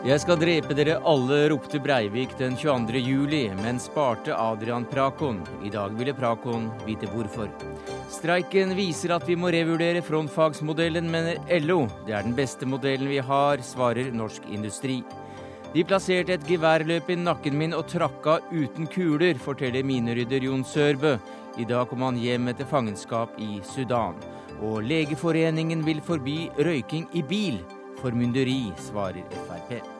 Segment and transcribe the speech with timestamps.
[0.00, 3.02] Jeg skal drepe dere alle, ropte Breivik den 22.
[3.04, 5.42] juli, men sparte Adrian Prakon.
[5.60, 7.50] I dag ville Prakon vite hvorfor.
[8.08, 11.36] Streiken viser at vi må revurdere frontfagsmodellen, mener
[11.66, 11.82] LO.
[12.06, 15.02] Det er den beste modellen vi har, svarer Norsk Industri.
[15.74, 21.18] De plasserte et geværløp i nakken min og trakka uten kuler, forteller minerydder Jon Sørbø.
[21.60, 24.16] I dag kom han hjem etter fangenskap i Sudan.
[24.64, 27.60] Og Legeforeningen vil forby røyking i bil.
[28.00, 29.99] Formynderi, svarer Frp.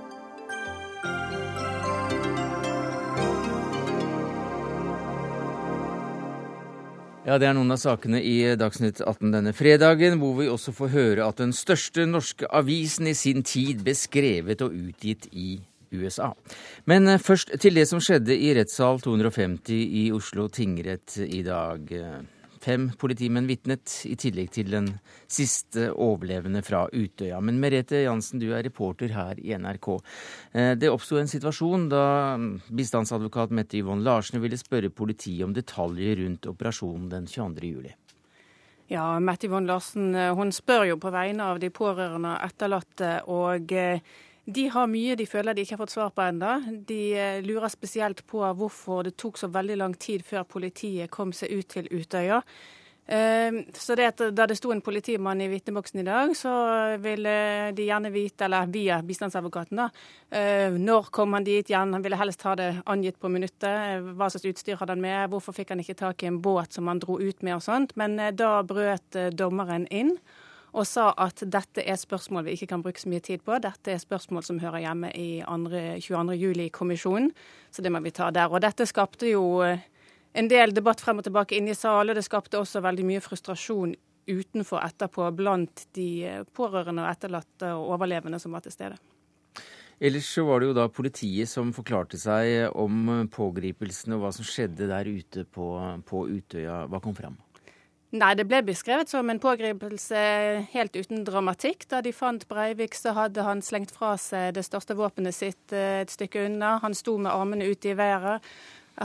[7.30, 10.88] Ja, Det er noen av sakene i Dagsnytt 18 denne fredagen, hvor vi også får
[10.90, 15.60] høre at den største norske avisen i sin tid ble skrevet og utgitt i
[15.94, 16.32] USA.
[16.90, 21.94] Men først til det som skjedde i rettssal 250 i Oslo tingrett i dag.
[22.60, 24.90] Fem politimenn vitnet, i tillegg til den
[25.30, 27.38] siste overlevende fra Utøya.
[27.40, 29.88] Men Merete Jansen, du er reporter her i NRK.
[30.52, 32.04] Eh, det oppsto en situasjon da
[32.68, 37.72] bistandsadvokat Mette Yvonne Larsen ville spørre politiet om detaljer rundt operasjonen den 22.
[37.72, 37.94] juli.
[38.92, 43.14] Ja, Mette Yvonne Larsen eh, hun spør jo på vegne av de pårørende og etterlatte.
[43.24, 43.72] og...
[43.72, 44.18] Eh,
[44.54, 46.56] de har mye de føler de ikke har fått svar på ennå.
[46.88, 51.34] De eh, lurer spesielt på hvorfor det tok så veldig lang tid før politiet kom
[51.36, 52.40] seg ut til Utøya.
[53.10, 56.52] Eh, så det at Da det sto en politimann i vitneboksen i dag, så
[57.02, 59.88] ville de gjerne vite, eller via bistandsadvokaten, da,
[60.30, 61.92] eh, når kom han dit igjen?
[61.92, 64.04] Han ville helst ha det angitt på minuttet.
[64.14, 65.30] Hva slags utstyr hadde han med?
[65.30, 67.96] Hvorfor fikk han ikke tak i en båt som han dro ut med og sånt?
[67.96, 70.18] Men da brøt dommeren inn
[70.70, 73.58] og sa at dette er spørsmål vi ikke kan bruke så mye tid på.
[73.62, 76.36] Dette er spørsmål som hører hjemme i 22.
[76.38, 77.30] juli-kommisjonen,
[77.70, 78.52] så det må vi ta der.
[78.52, 79.82] Og dette skapte jo eh,
[80.38, 82.14] en del debatt frem og tilbake inne i salen.
[82.14, 83.96] Det skapte også veldig mye frustrasjon
[84.30, 89.00] utenfor etterpå blant de eh, pårørende og etterlatte og overlevende som var til stede.
[90.00, 94.46] Ellers så var det jo da politiet som forklarte seg om pågripelsene og hva som
[94.48, 95.74] skjedde der ute på,
[96.08, 96.86] på Utøya.
[96.88, 97.36] Hva kom fram?
[98.10, 100.20] Nei, det ble beskrevet som en pågripelse
[100.72, 101.86] helt uten dramatikk.
[101.92, 106.00] Da de fant Breivik, så hadde han slengt fra seg det største våpenet sitt eh,
[106.02, 106.80] et stykke unna.
[106.82, 108.42] Han sto med armene ute i været.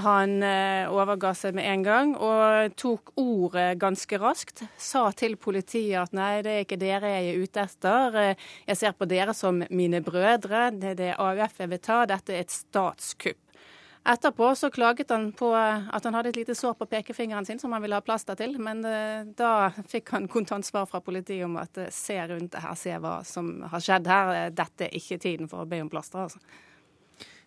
[0.01, 4.65] Han eh, overga seg med en gang og tok ordet ganske raskt.
[4.81, 8.21] Sa til politiet at nei, det er ikke dere jeg er ute etter.
[8.23, 10.71] Eh, jeg ser på dere som mine brødre.
[10.73, 12.01] Det er det AUF jeg vil ta.
[12.09, 13.44] Dette er et statskupp.
[14.05, 17.71] Etterpå så klaget han på at han hadde et lite sår på pekefingeren sin som
[17.73, 21.57] han ville ha plaster til, men eh, da fikk han kontant svar fra politiet om
[21.57, 24.35] at eh, se rundt her, se hva som har skjedd her.
[24.53, 26.37] Dette er ikke tiden for å be om plaster, altså.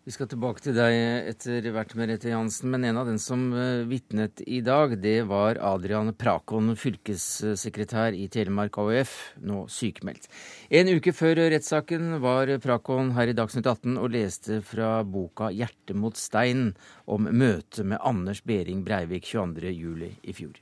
[0.08, 0.94] Vi skal tilbake til deg
[1.28, 2.70] etter hvert, Merete Jansen.
[2.72, 8.24] Men en av dem som uh, vitnet i dag, det var Adrian Prakon, fylkessekretær i
[8.32, 9.12] Telemark AUF,
[9.44, 10.30] nå sykemeldt.
[10.72, 15.92] En uke før rettssaken var Prakon her i Dagsnytt 18 og leste fra boka 'Hjerte
[15.92, 16.70] mot stein'
[17.04, 20.08] om møtet med Anders Behring Breivik 22.07.
[20.24, 20.56] i fjor.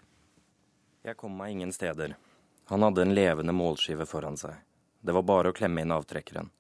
[1.07, 2.19] Jeg kom meg ingen steder.
[2.67, 4.59] Han hadde en levende målskive foran seg.
[4.99, 6.51] Det var bare å klemme inn avtrekkeren.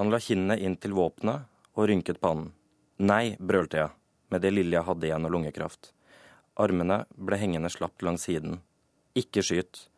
[0.00, 2.52] Han la kinnet inn til våpenet og rynket pannen.
[2.98, 3.94] Nei, brølte jeg,
[4.30, 5.90] med det lille jeg hadde igjen av lungekraft.
[6.54, 8.60] Armene ble hengende slapt langs siden.
[9.18, 9.88] Ikke skyt.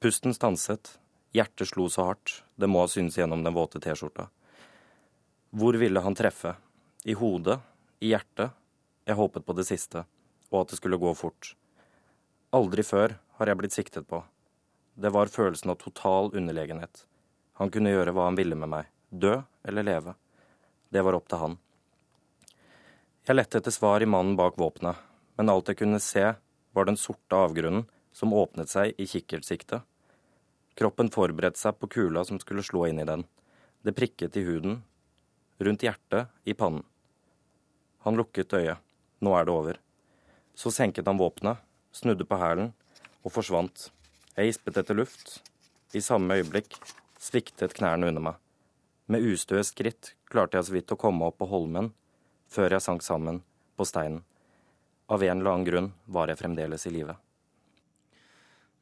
[0.00, 0.98] Pusten stanset.
[1.36, 4.28] Hjertet slo så hardt, det må ha syntes gjennom den våte T-skjorta.
[5.56, 6.54] Hvor ville han treffe?
[7.04, 7.58] I hodet?
[8.00, 8.54] I hjertet?
[9.04, 10.04] Jeg håpet på det siste,
[10.48, 11.52] og at det skulle gå fort.
[12.56, 14.22] Aldri før har jeg blitt siktet på.
[14.96, 17.04] Det var følelsen av total underlegenhet.
[17.60, 19.36] Han kunne gjøre hva han ville med meg, dø
[19.68, 20.16] eller leve.
[20.90, 21.56] Det var opp til han.
[23.26, 24.96] Jeg lette etter svar i mannen bak våpenet,
[25.36, 26.28] men alt jeg kunne se,
[26.76, 29.82] var den sorte avgrunnen som åpnet seg i kikkertsiktet.
[30.76, 33.24] Kroppen forberedte seg på kula som skulle slå inn i den.
[33.82, 34.82] Det prikket i huden,
[35.58, 36.84] rundt hjertet, i pannen.
[38.06, 38.82] Han lukket øyet.
[39.24, 39.78] Nå er det over.
[40.54, 41.58] Så senket han våpenet,
[41.96, 42.74] snudde på hælen
[43.24, 43.88] og forsvant.
[44.36, 45.40] Jeg gispet etter luft.
[45.96, 46.76] I samme øyeblikk
[47.18, 48.45] sviktet knærne under meg.
[49.06, 51.92] Med ustøe skritt klarte jeg så vidt å komme opp på holmen
[52.50, 53.42] før jeg sank sammen
[53.78, 54.24] på steinen.
[55.06, 57.14] Av en eller annen grunn var jeg fremdeles i live.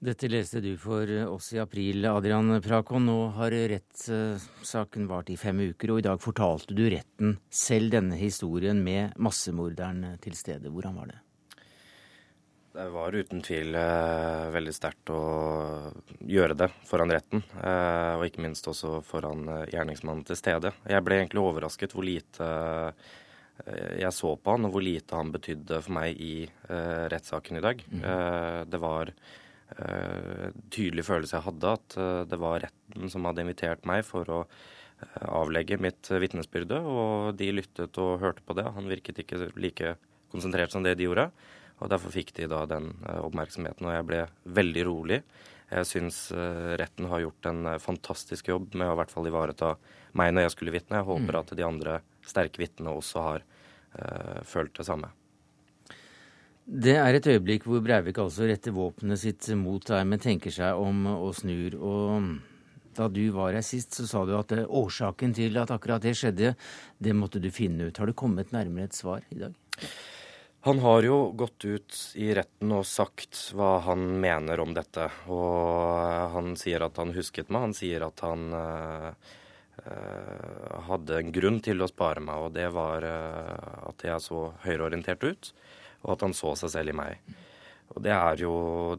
[0.04, 3.06] Dette leste du for oss i april, Adrian Prakon.
[3.08, 8.18] Nå har rettssaken vart i fem uker, og i dag fortalte du retten selv denne
[8.20, 10.72] historien med massemorderen til stede.
[10.72, 11.20] Hvordan var det?
[12.74, 15.18] Det var uten tvil eh, veldig sterkt å
[16.26, 20.72] gjøre det foran retten, eh, og ikke minst også foran eh, gjerningsmannen til stede.
[20.90, 25.30] Jeg ble egentlig overrasket hvor lite eh, jeg så på han, og hvor lite han
[25.36, 27.86] betydde for meg i eh, rettssaken i dag.
[27.94, 28.04] Mm.
[28.10, 29.14] Eh, det var
[29.74, 31.94] en tydelig følelse jeg hadde, at
[32.30, 34.44] det var retten som hadde invitert meg for å
[35.24, 38.68] avlegge mitt vitnesbyrde, og de lyttet og hørte på det.
[38.76, 39.96] Han virket ikke like
[40.30, 41.30] konsentrert som det de gjorde.
[41.82, 44.20] Og Derfor fikk de da den oppmerksomheten, og jeg ble
[44.56, 45.18] veldig rolig.
[45.72, 46.18] Jeg syns
[46.78, 49.72] retten har gjort en fantastisk jobb med å i hvert fall ivareta
[50.14, 51.00] meg når jeg skulle vitne.
[51.00, 51.40] Jeg håper mm.
[51.40, 51.98] at de andre
[52.28, 55.10] sterke vitnene også har uh, følt det samme.
[56.64, 60.80] Det er et øyeblikk hvor Breivik altså retter våpenet sitt mot deg, men tenker seg
[60.80, 61.76] om og snur.
[61.76, 62.30] Og
[62.96, 66.54] da du var her sist, så sa du at årsaken til at akkurat det skjedde,
[66.96, 68.00] det måtte du finne ut.
[68.00, 69.58] Har du kommet nærmere et svar i dag?
[70.64, 75.10] Han har jo gått ut i retten og sagt hva han mener om dette.
[75.28, 77.66] Og han sier at han husket meg.
[77.66, 79.12] Han sier at han uh,
[80.88, 85.28] hadde en grunn til å spare meg, og det var uh, at jeg så høyreorientert
[85.28, 85.52] ut
[86.04, 87.34] og at han så seg selv i meg.
[87.94, 88.54] Og det er jo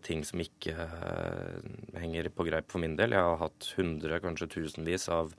[0.06, 1.58] ting som ikke uh,
[1.98, 3.18] henger på greip for min del.
[3.18, 5.34] Jeg har hatt hundre, kanskje tusenvis av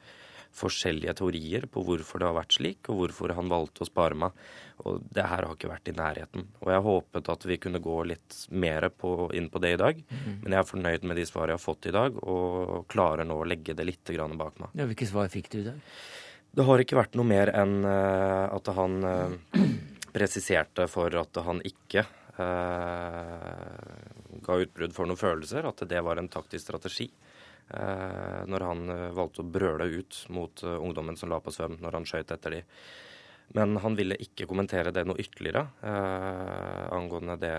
[0.57, 4.37] forskjellige teorier på hvorfor det har vært slik, og hvorfor han valgte å spare meg.
[4.85, 6.47] Og det her har ikke vært i nærheten.
[6.63, 10.03] Og jeg håpet at vi kunne gå litt mer på, inn på det i dag.
[10.11, 10.37] Mm.
[10.45, 13.41] Men jeg er fornøyd med de svarene jeg har fått i dag, og klarer nå
[13.41, 14.73] å legge det litt bak meg.
[14.77, 15.81] Ja, hvilke svar fikk du i dag?
[16.57, 19.35] Det har ikke vært noe mer enn uh, at han uh,
[20.17, 22.07] presiserte for at han ikke
[22.41, 23.97] eh,
[24.47, 27.09] ga utbrudd for noen følelser, at det var en taktisk strategi.
[27.67, 31.81] Eh, når han eh, valgte å brøle ut mot uh, ungdommen som la på svøm
[31.83, 32.61] når han skøyt etter de.
[33.55, 37.53] Men han ville ikke kommentere det noe ytterligere eh, angående det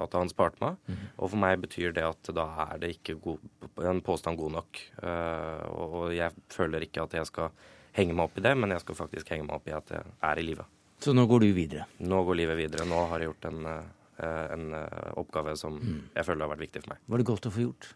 [0.00, 0.78] at han sparte meg.
[0.88, 1.02] Mm.
[1.16, 3.50] Og for meg betyr det at da er det ikke god,
[3.84, 4.80] en påstand god nok.
[5.02, 7.52] Eh, og jeg føler ikke at jeg skal
[7.96, 10.16] henge meg opp i det, men jeg skal faktisk henge meg opp i at jeg
[10.30, 10.66] er i live.
[11.04, 11.84] Så nå går du videre?
[12.08, 12.88] Nå går livet videre.
[12.88, 13.92] Nå har jeg gjort en, eh,
[14.24, 15.98] en eh, oppgave som mm.
[16.14, 17.04] jeg føler har vært viktig for meg.
[17.12, 17.90] Var det godt å få gjort?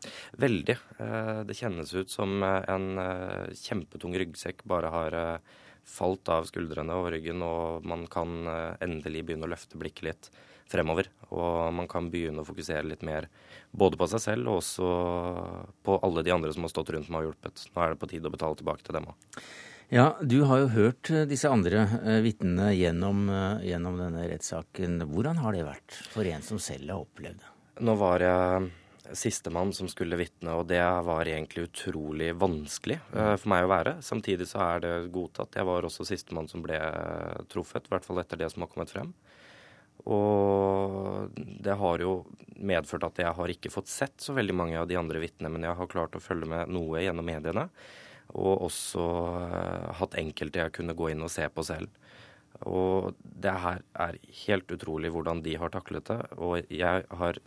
[0.44, 0.76] Veldig.
[1.06, 2.86] Eh, det kjennes ut som en
[3.56, 5.18] kjempetung ryggsekk bare har
[5.90, 8.44] falt av skuldrene og ryggen, og man kan
[8.84, 10.30] endelig begynne å løfte blikket litt
[10.70, 11.08] fremover.
[11.34, 13.26] Og man kan begynne å fokusere litt mer
[13.70, 14.90] både på seg selv og også
[15.86, 17.66] på alle de andre som har stått rundt meg og hjulpet.
[17.74, 19.40] Nå er det på tide å betale tilbake til dem òg.
[19.90, 25.00] Ja, Du har jo hørt eh, disse andre uh, vitnene gjennom, uh, gjennom, denne rettssaken.
[25.10, 27.48] Hvordan har det vært for en som selv har opplevd det?
[27.82, 28.68] Nå var jeg
[29.18, 33.94] sistemann som skulle vitne, og det var egentlig utrolig vanskelig uh, for meg å være.
[34.06, 35.58] Samtidig så er det godtatt.
[35.58, 36.78] Jeg var også sistemann som ble
[37.50, 39.10] truffet, i hvert fall etter det som har kommet frem.
[40.06, 42.12] Og det har jo
[42.62, 45.66] medført at jeg har ikke fått sett så veldig mange av de andre vitnene, men
[45.66, 47.66] jeg har klart å følge med noe gjennom mediene.
[48.34, 51.90] Og også uh, hatt enkelte jeg kunne gå inn og se på selv.
[52.68, 56.20] Og det her er helt utrolig hvordan de har taklet det.
[56.36, 57.40] Og jeg har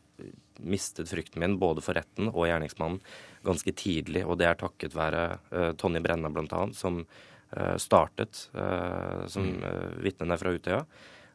[0.60, 3.02] mistet frykten min både for retten og gjerningsmannen
[3.46, 4.24] ganske tidlig.
[4.26, 9.92] Og det er takket være uh, Tonje Brenna bl.a., som uh, startet uh, som uh,
[10.04, 10.84] vitne fra Utøya.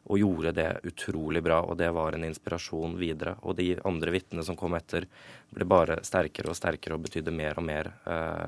[0.09, 3.35] Og gjorde det utrolig bra, og det var en inspirasjon videre.
[3.45, 5.05] Og de andre vitnene som kom etter,
[5.53, 7.91] ble bare sterkere og sterkere og betydde mer og mer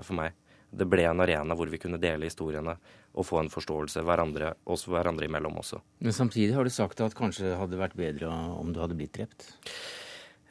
[0.02, 0.41] for meg
[0.72, 2.78] det ble en arena hvor vi kunne dele historiene
[3.12, 5.82] og få en forståelse hverandre, oss hverandre imellom også.
[6.00, 9.18] Men samtidig har du sagt at kanskje det hadde vært bedre om du hadde blitt
[9.18, 9.50] drept?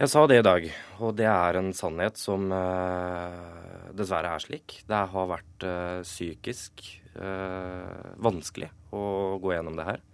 [0.01, 0.67] Jeg sa det i dag,
[1.05, 4.79] og det er en sannhet som eh, dessverre er slik.
[4.89, 6.87] Det har vært eh, psykisk
[7.21, 9.03] eh, vanskelig å
[9.41, 10.07] gå gjennom det her.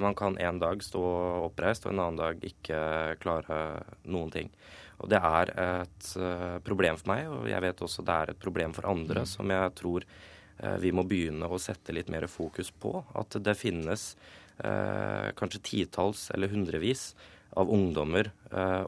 [0.00, 1.00] man kan en dag stå
[1.44, 3.56] oppreist og en annen dag ikke klare
[4.04, 4.52] noen ting.
[4.98, 8.42] Og det er et uh, problem for meg, og jeg vet også det er et
[8.42, 9.30] problem for andre, mm.
[9.30, 12.96] som jeg tror uh, vi må begynne å sette litt mer fokus på.
[13.18, 14.10] At det finnes
[14.58, 17.12] eh, kanskje titalls eller hundrevis
[17.58, 18.28] av ungdommer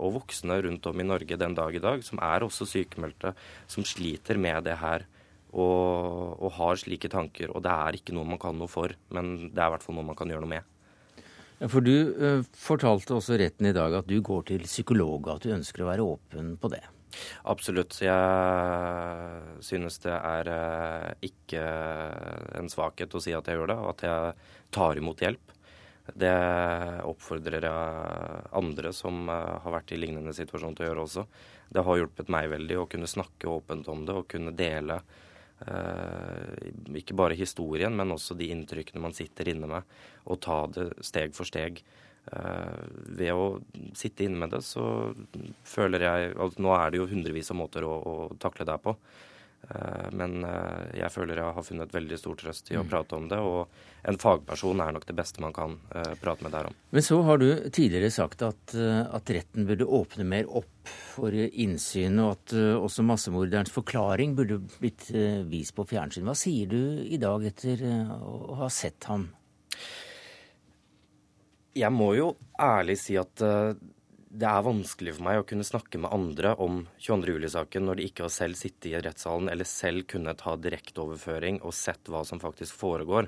[0.03, 3.33] og voksne rundt om i Norge den dag i dag, som er også sykemeldte,
[3.71, 5.07] som sliter med det her.
[5.51, 7.51] Og, og har slike tanker.
[7.55, 9.97] Og det er ikke noe man kan noe for, men det er i hvert fall
[9.97, 10.69] noe man kan gjøre noe med.
[11.69, 15.45] For du uh, fortalte også retten i dag at du går til psykolog, og at
[15.45, 16.81] du ønsker å være åpen på det.
[17.51, 17.99] Absolutt.
[18.01, 21.65] Jeg synes det er uh, ikke
[22.57, 24.35] en svakhet å si at jeg gjør det, og at jeg
[24.73, 25.57] tar imot hjelp.
[26.11, 26.33] Det
[27.07, 31.27] oppfordrer jeg andre som uh, har vært i lignende situasjon til å gjøre også.
[31.71, 35.29] Det har hjulpet meg veldig å kunne snakke åpent om det og kunne dele Eh,
[35.61, 41.35] ikke bare historien, men også de inntrykkene man sitter inne med, og ta det steg
[41.37, 41.83] for steg.
[42.31, 42.81] Eh,
[43.17, 43.47] ved å
[43.97, 44.85] sitte inne med det, så
[45.67, 48.95] føler jeg at Nå er det jo hundrevis av måter å, å takle det på.
[49.69, 52.89] Eh, men eh, jeg føler jeg har funnet veldig stor trøst i å mm.
[52.91, 56.55] prate om det, og en fagperson er nok det beste man kan eh, prate med
[56.57, 56.79] der om.
[56.95, 62.19] Men så har du tidligere sagt at, at retten burde åpne mer opp for innsyn,
[62.25, 65.11] og at også massemorderens forklaring burde blitt
[65.51, 66.27] vist på fjernsyn.
[66.27, 67.85] Hva sier du i dag etter
[68.17, 69.29] å ha sett ham?
[71.77, 73.45] Jeg må jo ærlig si at
[74.31, 77.33] det er vanskelig for meg å kunne snakke med andre om 22.
[77.35, 81.75] juli-saken når de ikke har selv sittet i rettssalen eller selv kunnet ha direkteoverføring og
[81.75, 83.27] sett hva som faktisk foregår.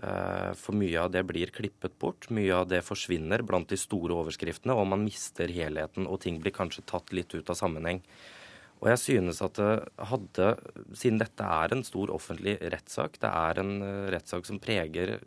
[0.00, 4.16] Eh, for mye av det blir klippet bort, mye av det forsvinner blant de store
[4.16, 8.00] overskriftene, og man mister helheten, og ting blir kanskje tatt litt ut av sammenheng.
[8.78, 9.72] Og jeg synes at det
[10.12, 10.52] hadde,
[10.96, 15.18] siden dette er en stor offentlig rettssak, det er en eh, rettssak som preger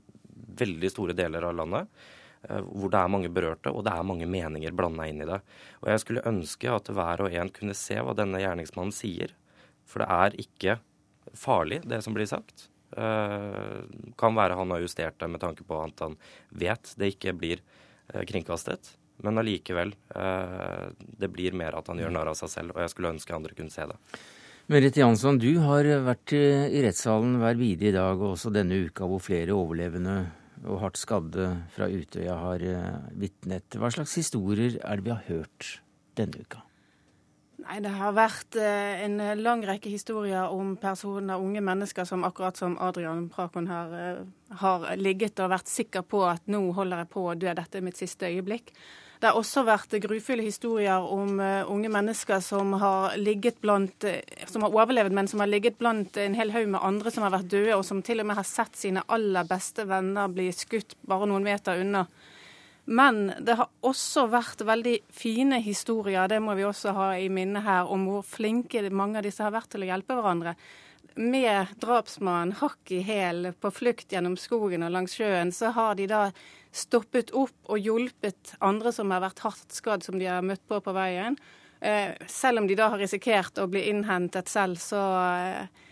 [0.61, 4.27] veldig store deler av landet, Eh, hvor det er mange berørte, og det er mange
[4.29, 5.39] meninger blanda inn i det.
[5.83, 9.35] Og jeg skulle ønske at hver og en kunne se hva denne gjerningsmannen sier.
[9.85, 10.77] For det er ikke
[11.37, 12.67] farlig, det som blir sagt.
[12.91, 13.85] Uh,
[14.19, 16.17] kan være han har justert det med tanke på at han
[16.49, 17.61] vet det ikke blir
[18.11, 18.95] uh, kringkastet.
[19.21, 22.75] Men allikevel, uh, det blir mer at han gjør narr av seg selv.
[22.75, 23.99] Og jeg skulle ønske andre kunne se det.
[24.71, 29.19] Merit Jansson, du har vært i rettssalen hver bidige dag, og også denne uka hvor
[29.23, 30.21] flere overlevende
[30.65, 33.77] og hardt skadde fra Utøya har eh, vitnet.
[33.77, 35.71] Hva slags historier er det vi har hørt
[36.19, 36.61] denne uka?
[37.61, 42.57] Nei, Det har vært eh, en lang rekke historier om personer, unge mennesker som akkurat
[42.57, 44.23] som Adrian Prakon her eh,
[44.61, 47.85] har ligget og vært sikker på at nå holder jeg på å dø, dette er
[47.85, 48.73] mitt siste øyeblikk.
[49.21, 53.13] Det har også vært grufulle historier om uh, unge mennesker som har
[53.61, 57.11] blant, uh, som har overlevd, men som har ligget blant en hel haug med andre
[57.13, 60.31] som har vært døde, og som til og med har sett sine aller beste venner
[60.33, 62.07] bli skutt bare noen meter unna.
[62.89, 67.61] Men det har også vært veldig fine historier, det må vi også ha i minne
[67.61, 70.55] her, om hvor flinke mange av disse har vært til å hjelpe hverandre
[71.15, 76.07] med drapsmannen hakk i hæl på flukt gjennom skogen og langs sjøen, så har de
[76.07, 76.21] da
[76.71, 80.79] stoppet opp og hjulpet andre som har vært hardt skadd, som de har møtt på
[80.83, 81.37] på veien.
[81.81, 85.01] Eh, selv om de da har risikert å bli innhentet selv, så
[85.33, 85.87] eh,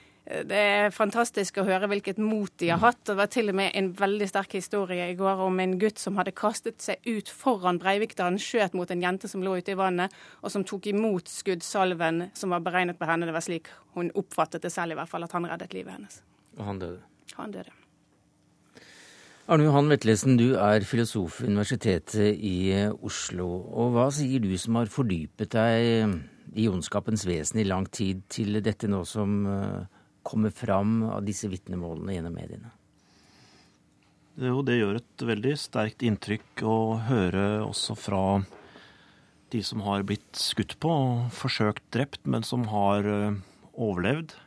[0.45, 2.99] det er fantastisk å høre hvilket mot de har hatt.
[3.09, 6.19] Det var til og med en veldig sterk historie i går om en gutt som
[6.21, 9.73] hadde kastet seg ut foran Breivik da han skjøt mot en jente som lå ute
[9.73, 10.13] i vannet,
[10.45, 13.25] og som tok imot skuddsalven som var beregnet på henne.
[13.25, 16.21] Det var slik hun oppfattet det selv, i hvert fall, at han reddet livet hennes.
[16.59, 17.01] Og han døde?
[17.41, 17.78] Han døde.
[19.49, 22.69] Arne Johan Vetlesen, du er filosof ved Universitetet i
[23.01, 23.47] Oslo.
[23.81, 26.11] Og hva sier du som har fordypet deg
[26.53, 29.87] i ondskapens vesen i lang tid, til dette nå som uh,
[30.21, 32.69] kommer fram av disse vitnemålene gjennom mediene?
[34.37, 36.77] Jo, det gjør et veldig sterkt inntrykk å
[37.09, 38.21] høre også fra
[39.49, 43.41] de som har blitt skutt på og forsøkt drept, men som har eh,
[43.73, 44.37] overlevd.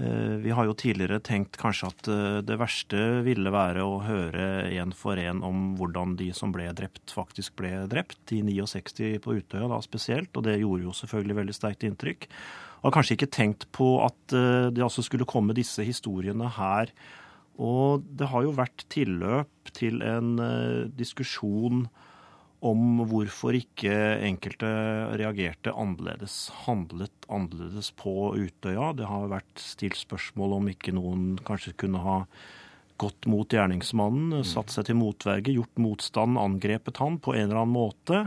[0.00, 4.70] Eh, vi har jo tidligere tenkt kanskje at eh, det verste ville være å høre
[4.72, 8.22] én for én om hvordan de som ble drept, faktisk ble drept.
[8.30, 12.28] De 69 på Utøya da spesielt, og det gjorde jo selvfølgelig veldig sterkt inntrykk
[12.80, 16.88] har kanskje ikke tenkt på at eh, det altså skulle komme disse historiene her.
[17.60, 20.30] Og det har jo vært tilløp til en
[20.96, 21.82] diskusjon
[22.60, 23.92] om hvorfor ikke
[24.26, 24.68] enkelte
[25.16, 28.92] reagerte annerledes, handlet annerledes på Utøya.
[28.98, 32.18] Det har vært stilt spørsmål om ikke noen kanskje kunne ha
[33.00, 37.78] gått mot gjerningsmannen, satt seg til motverge, gjort motstand, angrepet han på en eller annen
[37.78, 38.24] måte.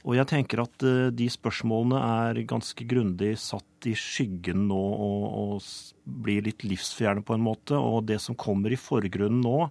[0.00, 5.24] Og jeg tenker at eh, de spørsmålene er ganske grundig satt i skyggen nå og,
[5.42, 7.76] og blir litt livsfjerne på en måte.
[7.76, 9.68] Og det som kommer i forgrunnen nå,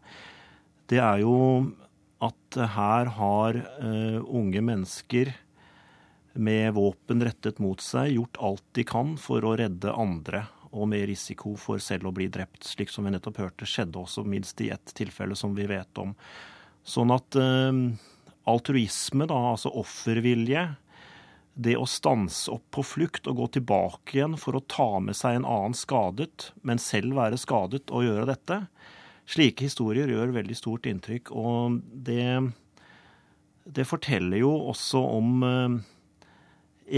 [0.90, 1.34] det er jo
[2.20, 5.32] at her har uh, unge mennesker
[6.40, 11.08] med våpen rettet mot seg gjort alt de kan for å redde andre, og med
[11.10, 12.62] risiko for selv å bli drept.
[12.68, 16.14] Slik som vi nettopp hørte skjedde også minst i ett tilfelle som vi vet om.
[16.86, 17.72] Sånn at uh,
[18.50, 20.68] altruisme, da, altså offervilje,
[21.60, 25.40] det å stanse opp på flukt og gå tilbake igjen for å ta med seg
[25.40, 28.62] en annen skadet, men selv være skadet og gjøre dette,
[29.30, 31.32] slike historier gjør veldig stort inntrykk.
[31.38, 32.26] Og det,
[33.70, 35.78] det forteller jo også om eh,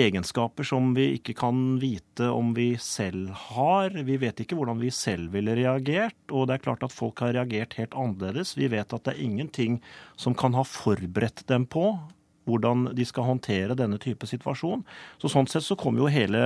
[0.06, 3.92] egenskaper som vi ikke kan vite om vi selv har.
[3.92, 7.36] Vi vet ikke hvordan vi selv ville reagert, og det er klart at folk har
[7.36, 8.56] reagert helt annerledes.
[8.60, 9.82] Vi vet at det er ingenting
[10.20, 11.94] som kan ha forberedt dem på
[12.50, 14.82] hvordan de skal håndtere denne type situasjon.
[15.22, 16.42] Så Sånn sett så kommer jo hele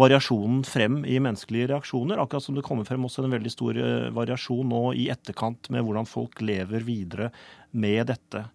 [0.00, 2.20] variasjonen frem i menneskelige reaksjoner.
[2.22, 5.84] Akkurat som det kommer frem også en veldig stor øh, variasjon nå i etterkant med
[5.86, 7.30] hvordan folk lever videre
[7.70, 8.46] med dette.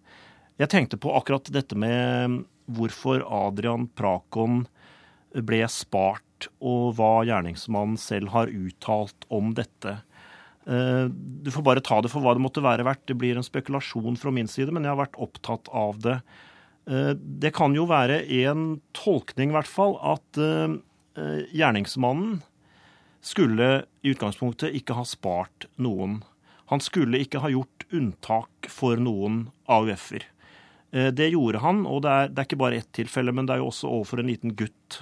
[0.60, 4.64] Jeg tenkte på akkurat dette med hvorfor Adrian Prakon
[5.36, 9.98] ble spart og hva gjerningsmannen selv har uttalt om dette.
[10.66, 13.06] Eh, du får bare ta det for hva det måtte være verdt.
[13.08, 16.18] Det blir en spekulasjon fra min side, men jeg har vært opptatt av det.
[16.90, 20.76] Eh, det kan jo være en tolkning, i hvert fall, at eh,
[21.16, 22.40] gjerningsmannen
[23.24, 26.20] skulle i utgangspunktet ikke ha spart noen.
[26.70, 30.28] Han skulle ikke ha gjort unntak for noen AUF-er.
[30.90, 33.60] Det gjorde han, og det er, det er ikke bare ett tilfelle, men det er
[33.60, 35.00] jo også overfor en liten gutt.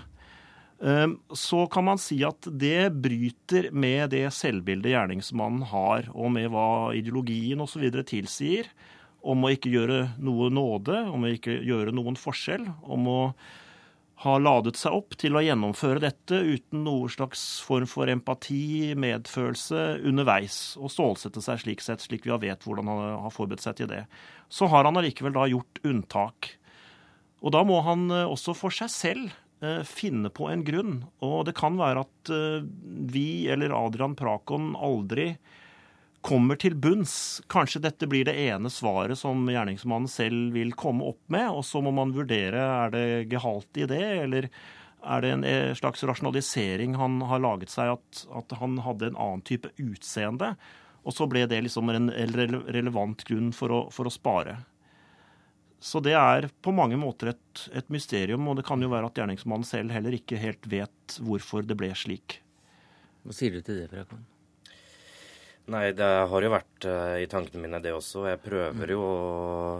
[0.84, 6.50] Ehm, så kan man si at det bryter med det selvbildet gjerningsmannen har, og med
[6.52, 7.86] hva ideologien osv.
[8.04, 8.68] tilsier
[9.24, 13.20] om å ikke gjøre noe nåde, om å ikke gjøre noen forskjell, om å
[14.24, 20.00] ha ladet seg opp til å gjennomføre dette uten noe slags form for empati, medfølelse
[20.08, 23.92] underveis, og stålsette seg slik sett, slik vi vet hvordan han har forberedt seg til
[23.92, 24.02] det.
[24.48, 26.54] Så har han allikevel da gjort unntak.
[27.44, 29.32] Og da må han eh, også for seg selv
[29.64, 30.96] Eh, finne på en grunn.
[31.24, 32.64] Og det kan være at eh,
[33.14, 35.34] vi eller Adrian Prakon aldri
[36.24, 37.42] kommer til bunns.
[37.52, 41.82] Kanskje dette blir det ene svaret som gjerningsmannen selv vil komme opp med, og så
[41.84, 44.48] må man vurdere er det gehalt i det, eller
[45.04, 49.20] er det en eh, slags rasjonalisering han har laget seg, at, at han hadde en
[49.20, 50.54] annen type utseende,
[51.04, 54.62] og så ble det liksom en relevant grunn for å, for å spare.
[55.84, 59.20] Så det er på mange måter et, et, mysterium, og det kan jo være at
[59.20, 62.38] gjerningsmannen selv heller ikke helt vet hvorfor det ble slik.
[63.28, 64.24] Hva sier du til det, Frakon?
[65.72, 68.26] Nei, det har jo vært uh, i tankene mine, det også.
[68.28, 69.20] Jeg prøver jo å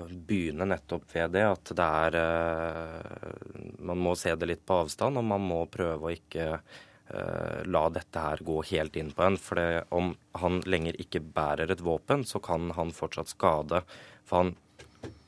[0.08, 1.42] begynne nettopp ved det.
[1.44, 6.08] At det er uh, Man må se det litt på avstand, og man må prøve
[6.08, 9.36] å ikke uh, la dette her gå helt inn på en.
[9.36, 13.82] For det, om han lenger ikke bærer et våpen, så kan han fortsatt skade.
[14.24, 14.54] For han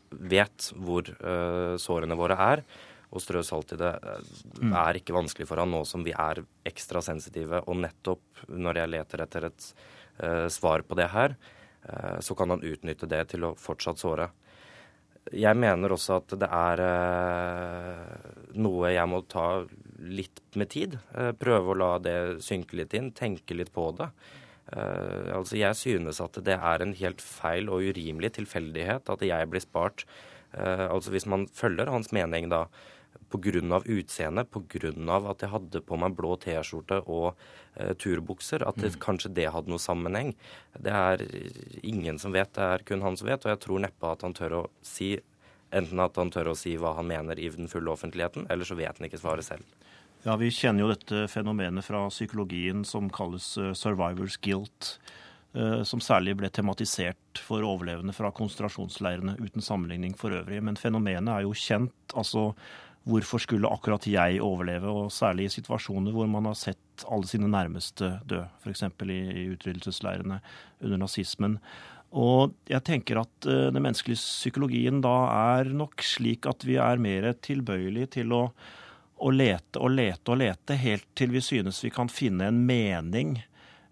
[0.09, 1.11] vet hvor
[1.83, 2.63] sårene våre er.
[3.13, 3.91] Og strø salt i det
[4.63, 4.73] mm.
[4.73, 7.61] er ikke vanskelig for han nå som vi er ekstra sensitive.
[7.69, 9.69] Og nettopp når jeg leter etter et
[10.53, 11.37] svar på det her,
[11.89, 14.31] uh, så kan han utnytte det til å fortsatt såre.
[15.35, 16.81] Jeg mener også at det er
[18.55, 19.65] noe jeg må ta
[19.99, 20.93] litt med tid.
[21.41, 24.07] prøve å la det synke litt inn, tenke litt på det.
[25.35, 29.67] Altså Jeg synes at det er en helt feil og urimelig tilfeldighet at jeg blir
[29.67, 30.07] spart.
[30.55, 32.69] Altså Hvis man følger hans mening da
[33.31, 33.81] pga.
[33.85, 35.31] utseendet, pga.
[35.31, 37.35] at jeg hadde på meg blå T-skjorte og
[37.75, 39.01] eh, turbukser, at det, mm.
[39.01, 40.35] kanskje det hadde noe sammenheng.
[40.79, 41.25] Det er
[41.83, 43.45] ingen som vet, det er kun han som vet.
[43.45, 45.17] Og jeg tror neppe at han tør å si
[45.75, 48.79] enten at han tør å si hva han mener i den fulle offentligheten, eller så
[48.79, 49.67] vet han ikke svaret selv.
[50.27, 54.97] Ja, Vi kjenner jo dette fenomenet fra psykologien som kalles uh, survivors guilt.
[55.57, 60.59] Uh, som særlig ble tematisert for overlevende fra konsentrasjonsleirene, uten sammenligning for øvrig.
[60.67, 61.95] Men fenomenet er jo kjent.
[62.15, 62.51] altså
[63.07, 67.51] Hvorfor skulle akkurat jeg overleve, og særlig i situasjoner hvor man har sett alle sine
[67.51, 68.83] nærmeste dø, f.eks.
[69.07, 70.41] i, i utryddelsesleirene
[70.83, 71.61] under nazismen.
[72.17, 75.15] Og jeg tenker at uh, den menneskelige psykologien da
[75.55, 78.43] er nok slik at vi er mer tilbøyelige til å
[79.17, 83.39] å lete og lete og lete helt til vi synes vi kan finne en mening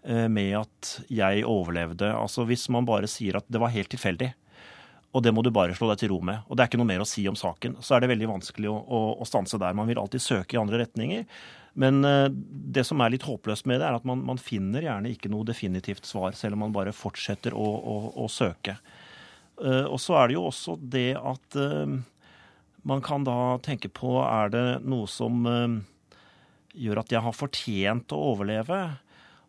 [0.05, 2.11] eh, med at jeg overlevde.
[2.13, 4.31] Altså Hvis man bare sier at det var helt tilfeldig,
[5.15, 6.89] og det må du bare slå deg til ro med, og det er ikke noe
[6.89, 9.77] mer å si om saken, så er det veldig vanskelig å, å, å stanse der.
[9.77, 11.23] Man vil alltid søke i andre retninger.
[11.79, 12.27] Men uh,
[12.75, 15.47] det som er litt håpløst med det, er at man, man, finner gjerne ikke noe
[15.47, 17.69] definitivt svar, selv om man bare fortsetter å,
[18.15, 18.77] å, søke.
[19.59, 21.95] Uh, og så er det jo også det at uh,
[22.85, 25.77] man kan da tenke på er det noe som eh,
[26.85, 28.77] gjør at jeg har fortjent å overleve.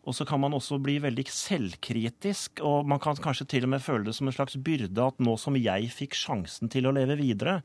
[0.06, 3.82] Og så kan man også bli veldig selvkritisk, og man kan kanskje til og med
[3.82, 7.18] føle det som en slags byrde at nå som jeg fikk sjansen til å leve
[7.18, 7.56] videre,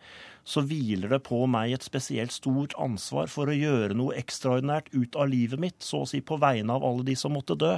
[0.41, 5.19] så hviler det på meg et spesielt stort ansvar for å gjøre noe ekstraordinært ut
[5.21, 7.75] av livet mitt, så å si på vegne av alle de som måtte dø.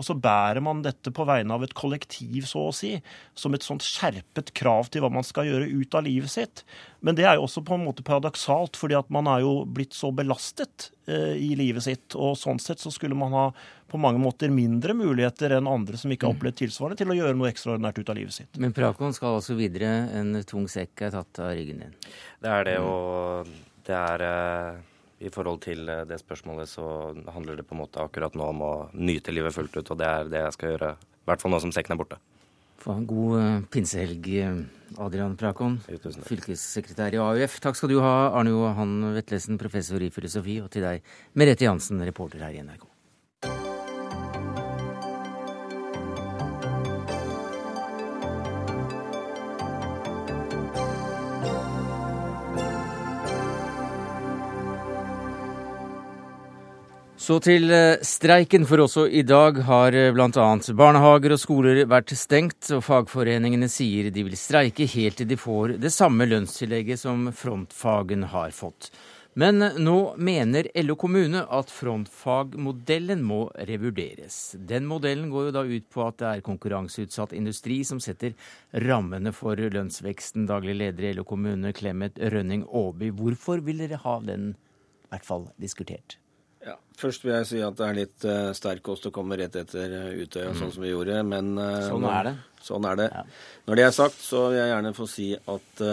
[0.00, 2.94] Og så bærer man dette på vegne av et kollektiv, så å si,
[3.38, 6.64] som et sånt skjerpet krav til hva man skal gjøre ut av livet sitt.
[7.04, 9.94] Men det er jo også på en måte paradoksalt, fordi at man er jo blitt
[9.94, 12.16] så belastet eh, i livet sitt.
[12.16, 13.46] Og sånn sett så skulle man ha
[13.90, 16.38] på mange måter mindre muligheter enn andre som ikke har mm.
[16.38, 18.60] opplevd tilsvarende, til å gjøre noe ekstraordinært ut av livet sitt.
[18.62, 19.90] Men Prakon skal altså videre.
[20.16, 21.98] En tung sekk er tatt av ryggen din.
[22.40, 23.50] Det er det, og
[23.88, 24.80] det er eh,
[25.26, 26.86] i forhold til eh, det spørsmålet så
[27.34, 30.10] handler det på en måte akkurat nå om å nyte livet fullt ut, og det
[30.10, 30.92] er det jeg skal gjøre.
[30.96, 32.20] I hvert fall nå som sekken er borte.
[32.80, 34.62] Få en god uh, pinsehelg, eh,
[35.04, 37.58] Adrian Prakon, fylkessekretær i AUF.
[37.60, 41.04] Takk skal du ha, Arne Johan Vetlesen, professor i filosofi, og til deg,
[41.36, 42.89] Merete Jansen, reporter her i NRK.
[57.30, 60.46] Så til eh, streiken, for også i dag har eh, bl.a.
[60.74, 65.76] barnehager og skoler vært stengt, og fagforeningene sier de vil streike helt til de får
[65.78, 68.88] det samme lønnstillegget som frontfagen har fått.
[69.38, 74.40] Men eh, nå mener LO kommune at frontfagmodellen må revurderes.
[74.58, 78.34] Den modellen går jo da ut på at det er konkurranseutsatt industri som setter
[78.88, 80.48] rammene for lønnsveksten.
[80.50, 83.12] Daglig leder i LO kommune, Clemet Rønning Aaby.
[83.22, 86.18] Hvorfor vil dere ha den i hvert fall diskutert?
[86.60, 89.54] Ja, Først vil jeg si at det er litt uh, sterk kost å komme rett
[89.56, 90.58] etter uh, Utøya, mm.
[90.58, 91.22] sånn som vi gjorde.
[91.24, 92.34] Men uh, sånn er det.
[92.60, 93.06] Sånn er det.
[93.14, 93.22] Ja.
[93.70, 95.84] Når det er sagt, så vil jeg gjerne få si at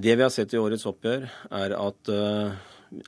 [0.00, 2.10] det vi har sett i årets oppgjør, er at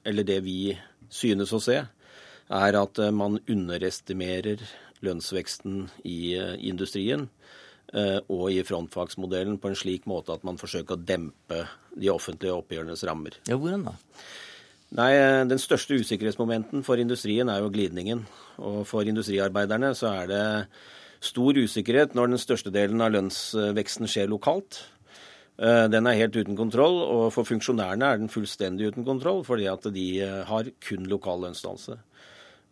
[0.07, 0.77] Eller det vi
[1.11, 4.63] synes å se, er at man underestimerer
[5.03, 6.37] lønnsveksten i
[6.71, 7.27] industrien
[8.31, 11.65] og i frontfagsmodellen på en slik måte at man forsøker å dempe
[11.99, 13.41] de offentlige oppgjørenes rammer.
[13.51, 13.97] Ja, Hvordan da?
[14.93, 18.27] Nei, eh, Den største usikkerhetsmomenten for industrien er jo glidningen.
[18.59, 20.45] Og for industriarbeiderne så er det
[21.21, 24.83] stor usikkerhet når den største delen av lønnsveksten skjer lokalt.
[25.59, 29.69] Eh, den er helt uten kontroll, og for funksjonærene er den fullstendig uten kontroll, fordi
[29.71, 31.99] at de eh, har kun lokal lønnsdannelse.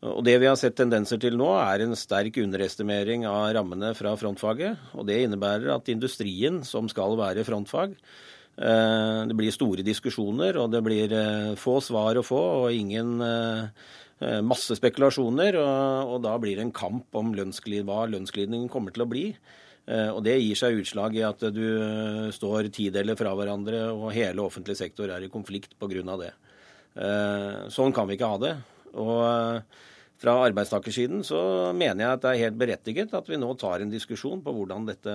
[0.01, 4.15] Og Det vi har sett tendenser til nå, er en sterk underestimering av rammene fra
[4.17, 4.77] frontfaget.
[4.95, 7.97] og Det innebærer at industrien, som skal være frontfag,
[8.61, 13.89] det blir store diskusjoner, og det blir eh, få svar å få, og ingen eh,
[14.45, 15.57] masse spekulasjoner.
[15.63, 19.27] Og, og da blir det en kamp om lønnsglid, hva lønnsglidningen kommer til å bli.
[19.91, 21.65] Og Det gir seg utslag i at du
[22.31, 26.15] står tideler fra hverandre, og hele offentlig sektor er i konflikt pga.
[26.21, 26.29] det.
[27.75, 28.53] Sånn kan vi ikke ha det.
[29.01, 29.17] Og
[30.21, 31.41] fra arbeidstakersiden så
[31.73, 34.85] mener jeg at det er helt berettiget at vi nå tar en diskusjon på hvordan
[34.91, 35.15] dette,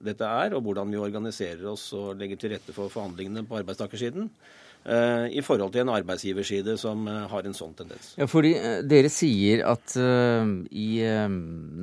[0.00, 4.30] dette er, og hvordan vi organiserer oss og legger til rette for forhandlingene på arbeidstakersiden.
[4.84, 8.10] Uh, I forhold til en arbeidsgiverside som uh, har en sånn tendens.
[8.20, 10.88] Ja, fordi uh, Dere sier at i,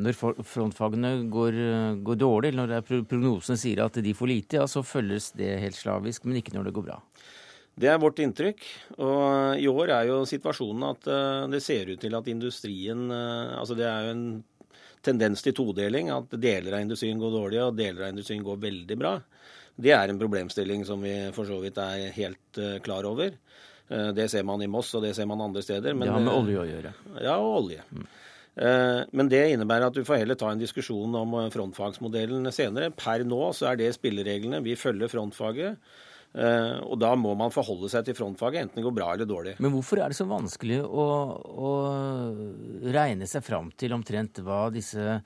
[0.06, 1.58] når frontfagene går,
[2.06, 6.30] går dårlig, når prognosene sier at de får lite, ja, så følges det helt slavisk,
[6.30, 7.00] men ikke når det går bra.
[7.80, 8.64] Det er vårt inntrykk.
[9.00, 13.58] Og i år er jo situasjonen at eh, det ser ut til at industrien eh,
[13.58, 14.26] Altså det er jo en
[15.02, 16.12] tendens til todeling.
[16.14, 19.16] At deler av industrien går dårlig, og deler av industrien går veldig bra.
[19.82, 23.38] Det er en problemstilling som vi for så vidt er helt eh, klar over.
[23.92, 25.92] Det ser man i Moss, og det ser man andre steder.
[25.92, 26.92] Men, det har med olje å gjøre?
[27.26, 27.82] Ja, og olje.
[27.92, 28.06] Mm.
[29.20, 32.94] Men det innebærer at du får heller ta en diskusjon om frontfagsmodellen senere.
[32.96, 34.62] Per nå så er det spillereglene.
[34.64, 35.92] Vi følger frontfaget.
[36.32, 39.56] Eh, og da må man forholde seg til frontfaget, enten det går bra eller dårlig.
[39.60, 41.08] Men hvorfor er det så vanskelig å,
[41.68, 41.72] å
[42.94, 45.20] regne seg fram til omtrent hva disse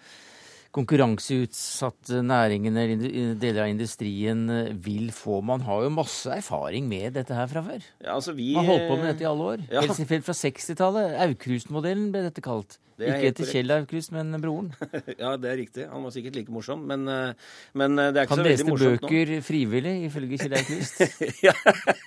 [0.75, 5.39] konkurranseutsatte næringene eller deler av industrien eh, vil få?
[5.45, 7.85] Man har jo masse erfaring med dette her fra før.
[8.01, 9.67] Ja, altså vi, Man har holdt på med dette i alle år.
[9.69, 9.85] Ja.
[9.85, 11.19] Helt fra 60-tallet.
[11.29, 12.79] Aukrust-modellen ble dette kalt.
[12.95, 14.69] Ikke etter Kjell Aukrust, men broren.
[15.21, 15.87] ja, det er riktig.
[15.91, 18.67] Han var sikkert like morsom, men, eh, men eh, det er ikke Han så veldig
[18.69, 19.09] morsomt nå.
[19.09, 21.03] Han leste bøker frivillig, ifølge Kjell Aukrust.
[21.47, 21.55] ja,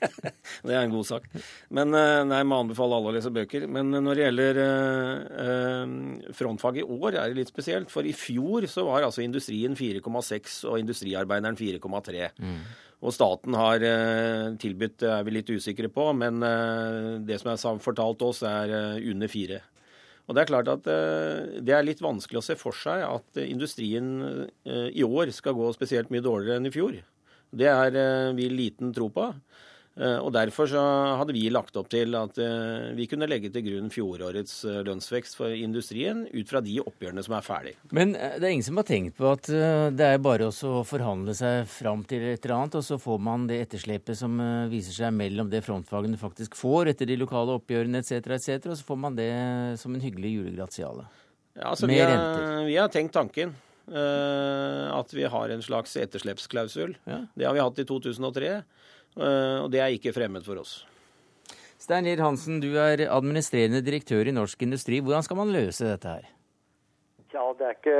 [0.70, 1.28] det er en god sak.
[1.76, 3.68] Men eh, nei, må anbefale alle å lese bøker.
[3.68, 5.94] Men når det gjelder eh,
[6.40, 7.92] frontfag i år, er det litt spesielt.
[7.92, 12.30] For i fjor så var altså industrien 4,6 og industriarbeideren 4,3.
[12.40, 12.60] Mm.
[13.04, 13.84] Og staten har
[14.58, 16.40] tilbudt, er vi litt usikre på, men
[17.22, 19.60] det som er fortalt oss, er under 4.
[20.28, 23.40] Og Det er klart at eh, det er litt vanskelig å se for seg at
[23.40, 24.10] industrien
[24.68, 26.98] eh, i år skal gå spesielt mye dårligere enn i fjor.
[27.48, 29.30] Det er eh, vi liten tro på.
[29.98, 30.80] Eh, og Derfor så
[31.18, 35.38] hadde vi lagt opp til at eh, vi kunne legge til grunn fjorårets eh, lønnsvekst
[35.38, 37.74] for industrien ut fra de oppgjørene som er ferdig.
[37.90, 41.66] Men det er ingen som har tenkt på at det er bare å forhandle seg
[41.70, 44.38] fram til et eller annet, og så får man det etterslepet som
[44.70, 48.86] viser seg mellom det frontfagene faktisk får etter de lokale oppgjørene etc., etc., og så
[48.86, 49.32] får man det
[49.82, 51.08] som en hyggelig julegratiale.
[51.58, 52.66] Ja, altså, Med vi har, renter.
[52.68, 53.56] Vi har tenkt tanken.
[53.88, 56.92] Uh, at vi har en slags etterslepsklausul.
[57.08, 57.22] Ja.
[57.32, 58.50] Det har vi hatt i 2003.
[59.18, 60.80] Eh, og det er ikke fremmed for oss.
[61.78, 64.98] Stein Lier Hansen, du er administrerende direktør i Norsk Industri.
[65.02, 66.26] Hvordan skal man løse dette her?
[67.34, 67.98] Ja, det er, ikke,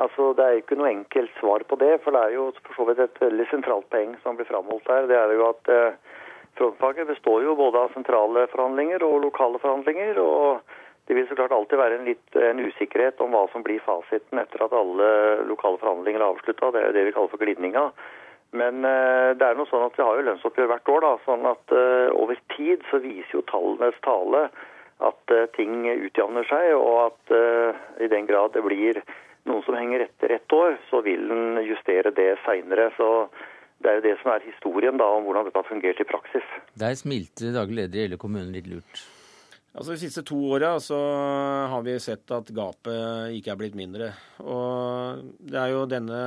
[0.00, 1.92] altså, det er ikke noe enkelt svar på det.
[2.04, 5.06] For det er jo for så vidt et veldig sentralt poeng som blir framholdt her.
[5.10, 5.98] Det er jo at eh,
[6.58, 10.18] frontfaget består jo både av sentrale forhandlinger og lokale forhandlinger.
[10.22, 10.62] og
[11.10, 14.38] det vil så klart alltid være en, litt, en usikkerhet om hva som blir fasiten
[14.38, 15.08] etter at alle
[15.50, 16.70] lokale forhandlinger er avslutta.
[16.70, 17.88] Det er jo det vi kaller for glidninga.
[18.52, 21.04] Men uh, det er noe sånn at vi har jo lønnsoppgjør hvert år.
[21.06, 24.46] da, sånn at uh, Over tid så viser jo tallenes tale
[25.02, 27.32] at uh, ting utjevner seg, og at
[28.04, 29.00] i den grad det blir
[29.48, 32.90] noen som henger etter ett år, så vil en justere det seinere.
[32.98, 33.08] Så
[33.82, 36.54] det er jo det som er historien da, om hvordan dette har fungert i praksis.
[36.78, 39.02] Der smilte daglig leder i hele kommunen litt lurt.
[39.72, 40.74] Altså De siste to åra
[41.72, 44.10] har vi sett at gapet ikke er blitt mindre.
[44.44, 46.18] Og det er jo denne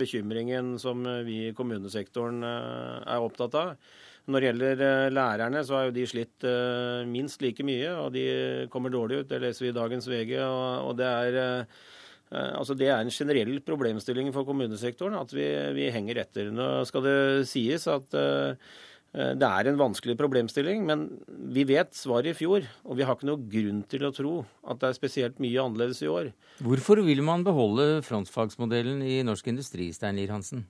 [0.00, 3.72] bekymringen som vi i kommunesektoren eh, er opptatt av.
[4.28, 8.12] Når det gjelder eh, lærerne, så har jo de slitt eh, minst like mye, og
[8.18, 8.26] de
[8.74, 9.30] kommer dårlig ut.
[9.32, 10.36] Det leser vi i dagens VG.
[10.44, 11.72] og det er...
[12.30, 16.52] Altså Det er en generell problemstilling for kommunesektoren at vi, vi henger etter.
[16.54, 17.16] Nå skal det
[17.50, 18.14] sies at
[19.10, 22.66] det er en vanskelig problemstilling, men vi vet svaret i fjor.
[22.86, 26.04] Og vi har ikke noe grunn til å tro at det er spesielt mye annerledes
[26.06, 26.30] i år.
[26.62, 30.68] Hvorfor vil man beholde frontfagsmodellen i norsk industri, Stein Lier Hansen?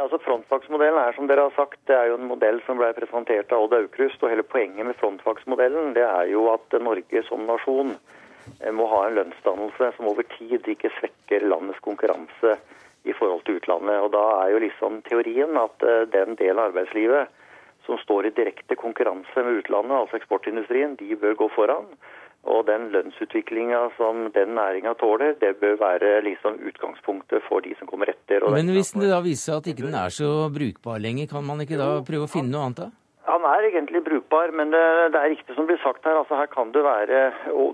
[0.00, 3.52] Altså Frontfagsmodellen er som dere har sagt, det er jo en modell som ble presentert
[3.52, 4.22] av Odd Aukrust.
[4.24, 9.02] og Hele poenget med frontfagsmodellen det er jo at Norge som nasjon eh, må ha
[9.06, 12.56] en lønnsdannelse som over tid ikke svekker landets konkurranse
[13.04, 14.00] i forhold til utlandet.
[14.00, 17.28] Og Da er jo liksom teorien at eh, den delen av arbeidslivet
[17.86, 21.88] som står i direkte konkurranse med utlandet, altså eksportindustrien, de bør gå foran.
[22.42, 27.86] Og den lønnsutviklinga som den næringa tåler, det bør være liksom utgangspunktet for de som
[27.86, 28.42] kommer etter.
[28.50, 31.62] Men hvis det da viser seg at ikke den er så brukbar lenger, kan man
[31.62, 32.88] ikke da prøve å finne noe annet da?
[33.42, 36.14] Han er egentlig brukbar, men det, det, er riktig som blir sagt her.
[36.20, 37.22] altså Her kan det være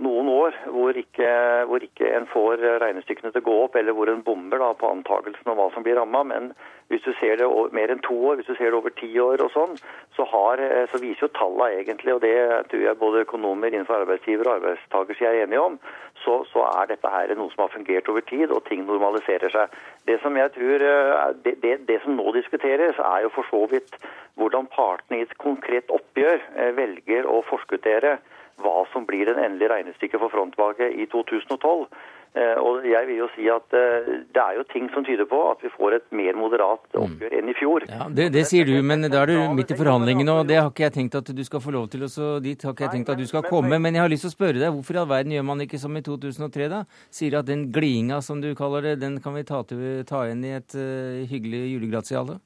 [0.01, 1.29] noen år hvor ikke,
[1.69, 4.89] hvor ikke en får regnestykkene til å gå opp, eller hvor en bommer da på
[4.89, 6.25] antakelsen om hva som blir ramma.
[6.33, 6.55] Men
[6.89, 9.11] hvis du ser det over, mer enn to år, hvis du ser det over ti
[9.21, 9.77] år og sånn,
[10.17, 12.37] så, har, eh, så viser jo tallene egentlig, og det
[12.73, 15.77] tror jeg både økonomer innenfor arbeidsgiver og arbeidstakerside er enige om,
[16.25, 19.77] så, så, er dette her noe som har fungert over tid, og ting normaliserer seg.
[20.09, 23.63] Det som jeg tror, eh, det, det, det som nå diskuteres, er jo for så
[23.73, 23.99] vidt
[24.39, 28.19] hvordan partene i et konkret oppgjør eh, velger å forskuttere
[28.63, 31.87] hva som blir den endelige regnestykket for frontvalget i 2012.
[32.37, 35.38] Eh, og jeg vil jo si at eh, Det er jo ting som tyder på
[35.49, 36.99] at vi får et mer moderat mm.
[37.01, 37.87] oppgjør enn i fjor.
[37.88, 40.69] Ja, det, det, sier du, men da er du midt i forhandlingene, og det har
[40.69, 42.05] ikke jeg tenkt at du skal få lov til.
[42.07, 43.81] også dit har ikke jeg tenkt at du skal komme.
[43.81, 45.81] Men jeg har lyst til å spørre deg, hvorfor i all verden gjør man ikke
[45.81, 46.83] som i 2003, da?
[47.14, 50.45] Sier at den glidinga, som du kaller det, den kan vi ta, til, ta inn
[50.45, 52.38] i et uh, hyggelig julegratiale?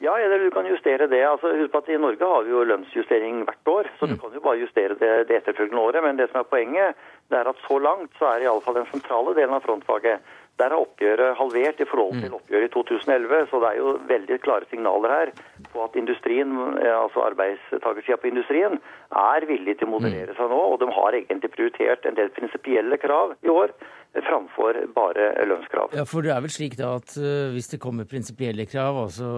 [0.00, 1.20] Ja, eller du kan justere det.
[1.28, 4.12] Altså, husk at I Norge har vi jo lønnsjustering hvert år, så mm.
[4.12, 6.04] du kan jo bare justere det det etterfølgende året.
[6.04, 6.96] Men det som er poenget,
[7.30, 10.24] det er at så langt så er iallfall den sentrale delen av frontfaget
[10.60, 12.36] der er oppgjøret halvert i forhold til mm.
[12.38, 13.46] oppgjøret i 2011.
[13.50, 15.32] Så det er jo veldig klare signaler her
[15.72, 18.76] på at industrien, altså arbeidstakersida på industrien
[19.22, 20.36] er villig til å moderere mm.
[20.40, 20.60] seg nå.
[20.72, 23.74] Og de har egentlig prioritert en del prinsipielle krav i år
[24.26, 25.92] framfor bare lønnskrav.
[25.94, 29.30] Ja, For det er vel slik da at uh, hvis det kommer prinsipielle krav, altså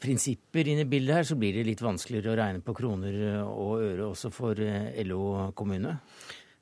[0.00, 3.84] prinsipper inn i bildet her, så blir det litt vanskeligere å regne på kroner og
[3.84, 4.58] øre også for
[5.04, 5.98] LO kommune?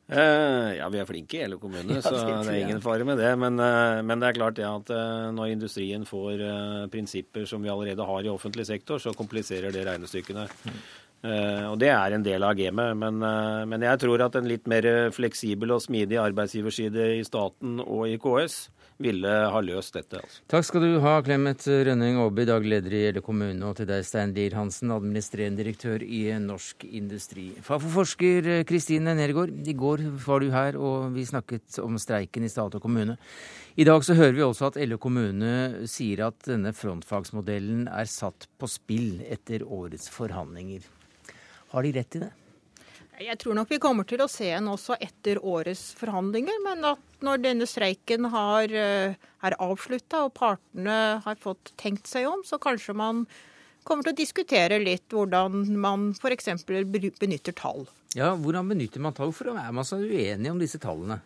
[0.07, 2.14] Ja, vi er flinke i hele kommunen, ja, så
[2.47, 3.33] det er ingen fare med det.
[3.42, 4.92] Men, men det er klart det at
[5.35, 6.45] når industrien får
[6.92, 10.47] prinsipper som vi allerede har i offentlig sektor, så kompliserer det regnestykkene.
[10.47, 10.79] Mm.
[11.27, 14.49] Eh, og Det er en del av gamet, men, eh, men, jeg tror at en
[14.49, 18.69] litt mer fleksibel og smidig arbeidsgiverside i staten og i KS
[19.03, 20.21] ville ha løst dette.
[20.23, 20.43] Altså.
[20.51, 24.05] Takk skal du ha, Clemet Rønning Aaby, daglig leder i Gjelle kommune, og til deg,
[24.07, 27.51] Stein Lier Hansen, administrerende direktør i Norsk Industri.
[27.67, 32.79] Fafo-forsker Kristine Nergård, i går var du her, og vi snakket om streiken i stat
[32.79, 33.19] og kommune.
[33.77, 38.49] I dag så hører vi også at LO kommune sier at denne frontfagsmodellen er satt
[38.57, 40.87] på spill etter årets forhandlinger.
[41.75, 42.33] Har de rett i det?
[43.17, 46.59] Jeg tror nok vi kommer til å se en også etter årets forhandlinger.
[46.67, 52.27] Men at når denne streiken har, eh, er avslutta og partene har fått tenkt seg
[52.29, 53.27] om, så kanskje man
[53.85, 56.65] kommer til å diskutere litt hvordan man f.eks.
[56.67, 57.87] benytter tall.
[58.17, 59.31] Ja, Hvordan benytter man tall?
[59.31, 61.21] Hvorfor er man så uenig om disse tallene?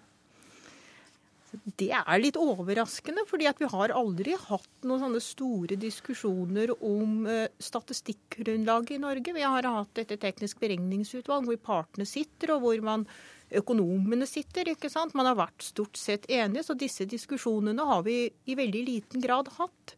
[1.50, 7.48] Det er litt overraskende, fordi vi har aldri hatt noen sånne store diskusjoner om uh,
[7.58, 9.34] statistikkgrunnlaget i Norge.
[9.34, 13.06] Vi har hatt dette teknisk beregningsutvalg hvor partene sitter, og hvor man,
[13.50, 14.70] økonomene sitter.
[14.70, 15.16] ikke sant?
[15.18, 19.50] Man har vært stort sett enige, så disse diskusjonene har vi i veldig liten grad
[19.58, 19.96] hatt.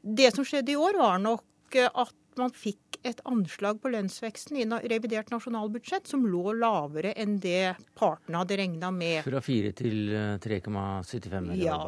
[0.00, 4.60] Det som skjedde i år, var nok eh, at man fikk et anslag på lønnsveksten
[4.60, 9.22] i revidert nasjonalbudsjett som lå lavere enn det partene hadde regna med.
[9.24, 11.80] Fra 4 til 3,75 Ja.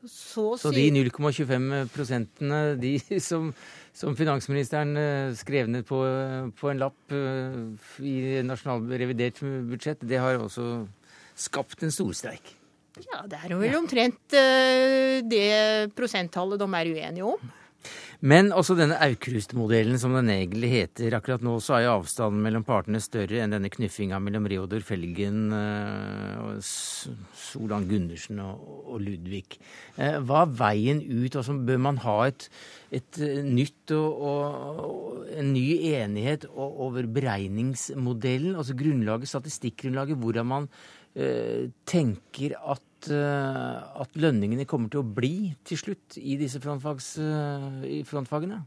[0.00, 3.50] Så, så, de 0,25 prosentene de som,
[3.92, 5.98] som, finansministeren eh, skrev ned på,
[6.56, 7.58] på en lapp eh,
[8.00, 10.86] i revidert budsjett, det har også
[11.36, 12.56] skapt en storstreik?
[13.00, 17.52] Ja, det er jo vel omtrent eh, det prosenttallet de er uenige om.
[18.20, 21.14] Men også denne Aukrust-modellen, som den egentlig heter.
[21.16, 25.48] Akkurat nå så er jo avstanden mellom partene større enn denne knuffinga mellom Reodor Felgen,
[25.54, 29.56] uh, Solan Gundersen og, Ludvig.
[29.96, 31.32] Uh, hva er veien ut?
[31.32, 32.50] Altså, bør man ha et,
[33.00, 38.52] et nytt og, og, en ny enighet over beregningsmodellen?
[38.60, 40.72] Altså grunnlaget, statistikkgrunnlaget, hvordan man
[41.90, 47.66] tenker at Eh, at lønningene kommer til å bli til slutt i disse frontfags, eh,
[47.86, 48.60] i frontfagene?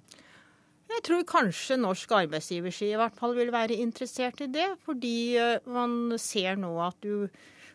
[0.93, 4.69] Jeg tror kanskje norsk arbeidsgiverside i hvert fall vil være interessert i det.
[4.85, 7.27] Fordi eh, man ser nå at du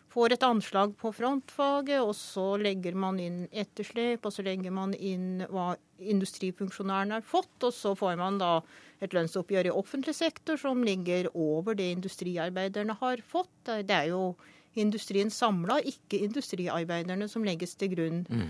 [0.09, 4.95] får et anslag på frontfaget, og så legger man inn etterslep, og så legger man
[4.95, 8.55] inn hva industrifunksjonærene har fått, og så får man da
[9.03, 13.53] et lønnsoppgjør i offentlig sektor som ligger over det industriarbeiderne har fått.
[13.69, 14.33] Det er jo
[14.77, 18.47] industrien samla, ikke industriarbeiderne som legges til grunn mm.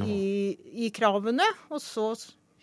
[0.00, 0.06] no.
[0.06, 0.54] i,
[0.86, 1.46] i, kravene.
[1.72, 2.12] Og så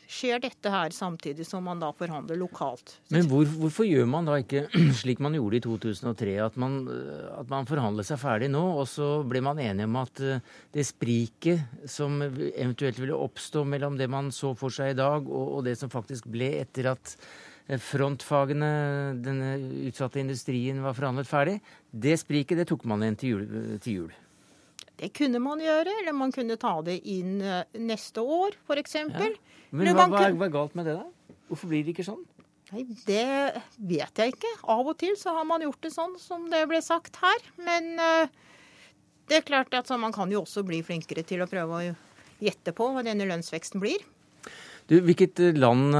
[0.09, 2.95] skjer dette her samtidig som man da forhandler lokalt.
[3.13, 4.65] Men hvor, hvorfor gjør man da ikke
[5.01, 6.79] slik man gjorde i 2003, at man,
[7.37, 10.41] at man forhandler seg ferdig nå, og så ble man enige om at eh,
[10.73, 15.59] det spriket som eventuelt ville oppstå mellom det man så for seg i dag, og,
[15.59, 17.13] og det som faktisk ble etter at
[17.77, 18.69] frontfagene,
[19.21, 19.51] denne
[19.89, 21.59] utsatte industrien, var forhandlet ferdig.
[21.91, 24.17] Det spriket det tok man igjen til jul, til jul.
[24.99, 28.97] Det kunne man gjøre, eller man kunne ta det inn eh, neste år, f.eks.
[28.99, 29.29] Ja.
[29.69, 31.35] Men hva, hva, hva er galt med det, da?
[31.49, 32.25] Hvorfor blir det ikke sånn?
[32.73, 33.23] Nei, Det
[33.77, 34.51] vet jeg ikke.
[34.69, 37.47] Av og til så har man gjort det sånn som det ble sagt her.
[37.61, 38.29] Men uh,
[39.29, 41.95] det er klart at man kan jo også bli flinkere til å prøve å
[42.43, 44.03] gjette på hva denne lønnsveksten blir.
[44.89, 45.93] Du, Hvilket land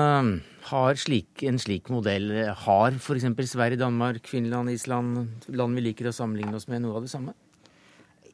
[0.68, 2.32] har slik, en slik modell?
[2.66, 3.28] Har f.eks.
[3.52, 7.36] Sverige, Danmark, Finland, Island land vi liker å sammenligne oss med, noe av det samme?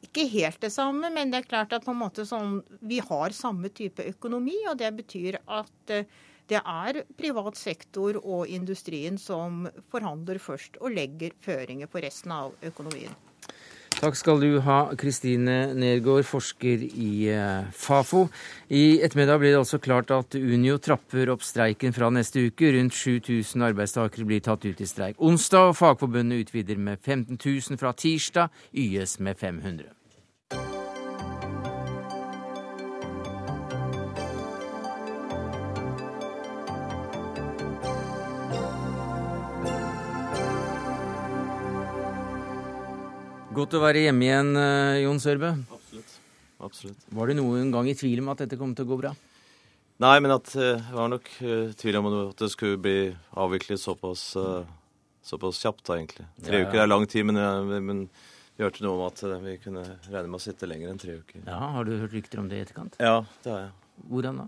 [0.02, 4.56] Ikke helt det samme, men det er klart at sånn, vi har samme type økonomi.
[4.70, 6.06] Og det betyr at uh,
[6.46, 12.54] det er privat sektor og industrien som forhandler først og legger føringer på resten av
[12.62, 13.25] økonomien.
[13.96, 18.26] Takk skal du ha, Kristine Nergård, forsker i eh, Fafo.
[18.68, 22.74] I ettermiddag blir det altså klart at Unio trapper opp streiken fra neste uke.
[22.76, 27.80] Rundt 7000 arbeidstakere blir tatt ut i streik onsdag, og Fagforbundet utvider med 15 000
[27.80, 29.95] fra tirsdag, YS med 500.
[43.56, 45.48] Godt å være hjemme igjen, eh, Jon Sørbø.
[45.72, 46.10] Absolutt.
[46.60, 47.04] Absolutt.
[47.08, 49.12] Var du noen gang i tvil om at dette kom til å gå bra?
[50.04, 54.36] Nei, men at, jeg var nok i tvil om at det skulle bli avviklet såpass,
[55.24, 56.26] såpass kjapt, da, egentlig.
[56.44, 56.68] Tre ja, ja.
[56.68, 57.40] uker er lang tid, men,
[57.86, 58.02] men
[58.58, 61.46] vi hørte noe om at vi kunne regne med å sitte lenger enn tre uker.
[61.46, 63.00] Ja, Har du hørt rykter om det i etterkant?
[63.00, 63.72] Ja, det har jeg.
[64.12, 64.46] Hvordan da?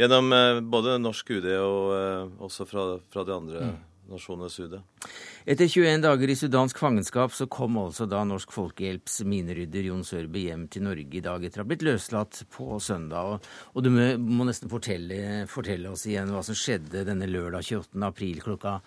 [0.00, 0.34] Gjennom
[0.74, 3.78] både norsk UD og også fra, fra de andre mm
[4.12, 4.76] nasjonenes UD.
[5.46, 10.44] Etter 21 dager i sudansk fangenskap så kom altså da Norsk Folkehjelps minerydder Jon Sørbe
[10.44, 13.34] hjem til Norge i dag etter å ha blitt løslatt på søndag.
[13.34, 17.66] Og, og du må, må nesten fortelle, fortelle, oss igjen hva som skjedde denne lørdag
[17.66, 17.98] 28.
[18.06, 18.78] april klokka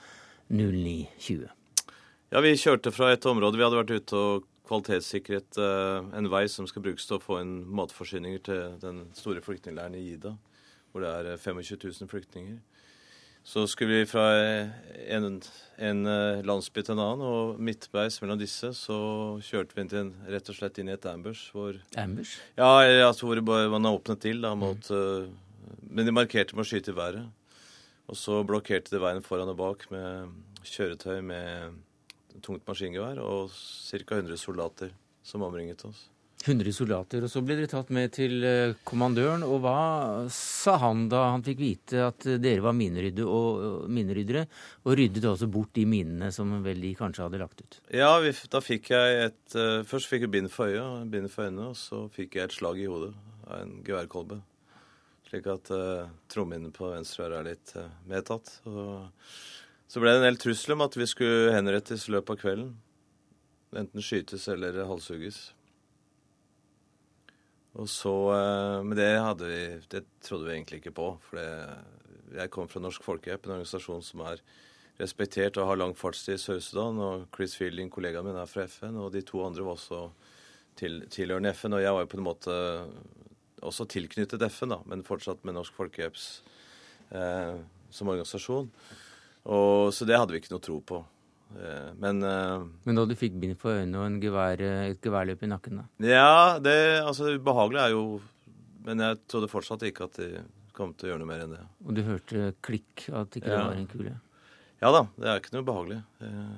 [0.54, 1.46] 09.20.
[2.34, 3.60] Ja, Vi kjørte fra et område.
[3.60, 7.42] Vi hadde vært ute og kvalitetssikret eh, en vei som skal brukes til å få
[7.44, 10.34] inn matforsyninger til den store flyktningleiren i Ida,
[10.92, 12.62] hvor det er 25 000 flyktninger.
[13.44, 14.24] Så skulle vi fra
[15.12, 15.42] en,
[15.78, 18.98] en eh, landsby til en annen, og midtveis mellom disse så
[19.44, 21.52] kjørte vi inn til en, rett og slett inn i et ambush.
[21.52, 22.38] Hvor, ambush?
[22.56, 22.70] Ja,
[23.10, 24.40] altså hvor man åpnet til.
[24.46, 25.34] da, mot, mm.
[25.94, 27.28] Men de markerte med å skyte i været.
[28.08, 30.32] Og så blokkerte de veien foran og bak med
[30.68, 31.78] kjøretøy med
[32.44, 34.04] tungt maskingevær og ca.
[34.18, 34.92] 100 soldater
[35.24, 36.08] som omringet oss.
[36.44, 37.24] 100 soldater.
[37.24, 39.46] Og så ble dere tatt med til eh, kommandøren.
[39.48, 39.78] Og hva
[40.34, 44.46] sa han da han fikk vite at dere var mineryddere og, mineryddere,
[44.84, 47.80] og ryddet også bort de minene som vel de kanskje hadde lagt ut?
[47.96, 51.48] Ja, vi, da fikk jeg et uh, Først fikk jeg bind for øyet, bind for
[51.48, 53.14] øynene, og så fikk jeg et slag i hodet
[53.48, 54.40] av en geværkolbe.
[55.30, 58.52] Slik at uh, trommehinnen på venstre øre er litt uh, medtatt.
[58.70, 59.10] Og
[59.90, 62.72] så ble det en del trussel om at vi skulle henrettes i løpet av kvelden.
[63.78, 65.48] Enten skytes eller halshugges.
[67.74, 71.08] Og så, eh, Men det, hadde vi, det trodde vi egentlig ikke på.
[71.26, 71.48] For det,
[72.38, 74.44] jeg kom fra Norsk Folkehjelp, en organisasjon som er
[75.00, 77.02] respektert og har lang fartstid i Sør-Sudan.
[77.02, 80.06] Og Chris Fielding, kollegaen min, er fra FN, og de to andre var også
[80.78, 81.74] til, tilhørende FN.
[81.74, 82.58] Og jeg var jo på en måte
[83.64, 86.28] også tilknyttet FN, da, men fortsatt med Norsk Folkehjelps
[87.16, 87.58] eh,
[87.94, 88.70] som organisasjon.
[89.44, 91.02] Og, så det hadde vi ikke noe tro på.
[91.54, 95.50] Eh, men uh, Men da du fikk bind for øynene og gevær, et geværløp i
[95.52, 95.86] nakken, da?
[96.08, 98.04] Ja, det altså ubehagelige er jo
[98.84, 100.42] Men jeg trodde fortsatt ikke at de
[100.74, 101.62] kom til å gjøre noe mer enn det.
[101.86, 103.68] Og du hørte klikk, at ikke det Ja.
[103.70, 104.16] var en kule?
[104.82, 106.00] Ja da, det er ikke noe behagelig.
[106.26, 106.58] Eh,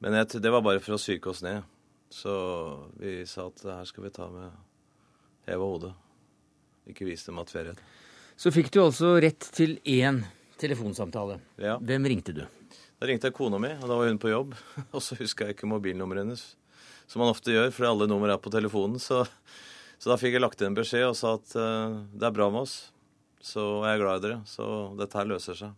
[0.00, 1.62] Men jeg, det var bare for å psyke oss ned.
[2.10, 2.32] Så
[2.98, 4.50] vi sa at her skal vi ta med
[5.46, 5.92] heva hodet.
[6.88, 7.80] Ikke vise dem at vi er redd.
[8.38, 10.22] Så fikk du altså rett til én
[10.58, 11.38] telefonsamtale.
[11.60, 11.76] Ja.
[11.78, 12.44] Hvem ringte du?
[12.98, 14.54] Da ringte jeg kona mi, og da var hun på jobb.
[14.94, 16.44] Og så huska jeg ikke mobilnummeret hennes,
[17.06, 18.98] som man ofte gjør, for alle nummer er på telefonen.
[19.02, 19.22] Så,
[19.98, 22.50] så da fikk jeg lagt inn en beskjed og sa at uh, det er bra
[22.50, 22.76] med oss,
[23.44, 24.66] så jeg er glad i dere, så
[24.98, 25.76] dette her løser seg.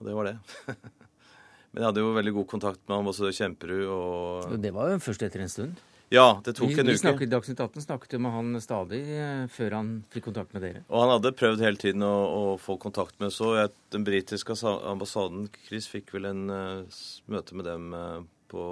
[0.00, 0.36] Og det var det.
[1.72, 5.22] Men jeg hadde jo veldig god kontakt med ambassadør Kjemperud og Det var jo først
[5.24, 5.78] etter en stund.
[6.12, 6.98] Ja, det tok Vi, en vi uke.
[7.00, 10.80] snakket, Dagsnytt 18 snakket jo med han stadig eh, før han fikk kontakt med dere.
[10.92, 14.52] Og han hadde prøvd hele tiden å, å få kontakt med så jeg, Den britiske
[14.92, 16.84] ambassaden, Chris, fikk vel en uh,
[17.32, 18.20] møte med dem uh,
[18.52, 18.62] på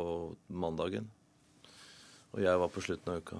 [0.53, 1.09] mandagen.
[2.37, 3.37] Og jeg var på slutten av uka.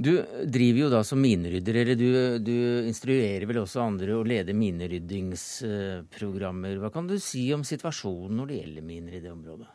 [0.00, 4.52] Du driver jo da som minerydder, eller du, du instruerer vel også andre å lede
[4.56, 6.76] mineryddingsprogrammer.
[6.82, 9.68] Hva kan du si om situasjonen når det gjelder miner i det området?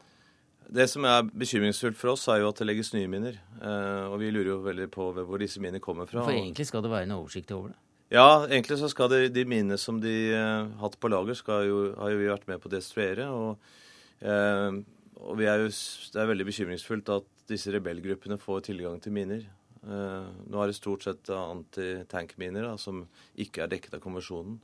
[0.73, 3.37] Det som er bekymringsfullt for oss, er jo at det legges nye miner.
[3.61, 6.23] Eh, og vi lurer jo veldig på hvor disse minene kommer fra.
[6.25, 7.79] For egentlig skal det være en oversikt over det.
[8.13, 11.79] Ja, egentlig så skal det, de minene som de har hatt på lager, skal jo,
[11.97, 13.27] har jo vi vært med på å destruere.
[13.33, 13.69] Og,
[14.21, 14.79] eh,
[15.21, 15.69] og vi er jo,
[16.13, 19.45] det er veldig bekymringsfullt at disse rebellgruppene får tilgang til miner.
[19.85, 23.03] Eh, nå er det stort sett antitankminer som
[23.41, 24.57] ikke er dekket av konvensjonen.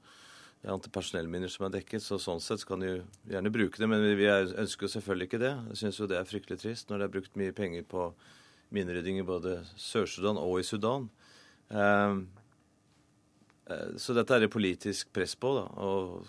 [0.63, 2.97] Er antipersonellminer som er dekket, så sånn sett kan de jo
[3.31, 3.87] gjerne bruke det.
[3.89, 5.55] Men vi, er, ønsker jo selvfølgelig ikke det.
[5.71, 8.11] Jeg syns jo det er fryktelig trist når det er brukt mye penger på
[8.71, 11.09] minerydding i både Sør-Sudan og i Sudan.
[11.71, 12.21] Eh,
[13.71, 16.25] Eh, Så dette er det politisk press på, da, og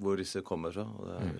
[0.00, 0.84] hvor disse kommer fra.
[0.84, 1.36] Og det er,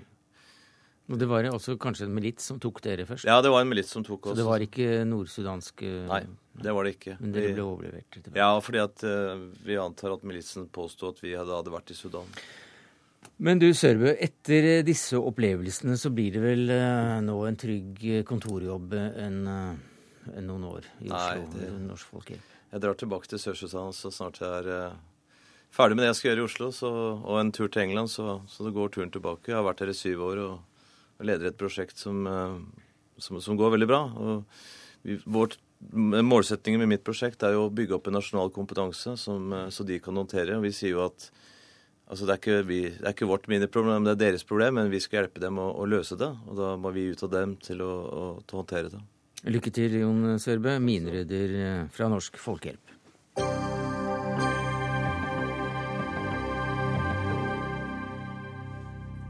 [1.06, 3.28] Og det var også kanskje en milits som tok dere først.
[3.28, 6.22] Ja, det var en milits som tok Så det var ikke nordsudansk Nei,
[6.62, 7.16] det var det ikke.
[7.20, 8.38] Men dere ble overlevert tilbake?
[8.40, 12.26] Ja, fordi at eh, vi antar at militsen påsto at vi hadde, vært i Sudan.
[13.38, 18.96] Men du Sørbø, etter disse opplevelsene så blir det vel eh, nå en trygg kontorjobb
[18.98, 19.92] enn eh,
[20.34, 22.54] enn noen år i Nei, Oslo det- med Norsk Folkehjelp?
[22.72, 24.96] Jeg drar tilbake til Sør-Sudan så snart jeg er eh,
[25.70, 26.90] ferdig med det jeg skal gjøre i Oslo, så,
[27.22, 29.52] og en tur til England, så, så det går turen tilbake.
[29.52, 30.56] Jeg har vært her i syv år og,
[31.16, 32.58] og leder et prosjekt som, eh,
[33.18, 34.02] som, som går veldig bra.
[34.16, 35.58] Og vårt,
[35.92, 39.86] målsettingen med mitt prosjekt er jo å bygge opp en nasjonal kompetanse som, eh, så
[39.86, 40.60] de kan håndtere.
[40.64, 41.30] Vi sier jo at
[42.06, 45.02] altså det, er vi, det er ikke vårt miniproblem, det er deres problem, men vi
[45.02, 46.32] skal hjelpe dem å, å løse det.
[46.46, 49.04] Og da må vi ut av dem til å, å, til å håndtere det.
[49.46, 52.94] Lykke til, Jon Sørbø, minerydder eh, fra Norsk Folkehjelp.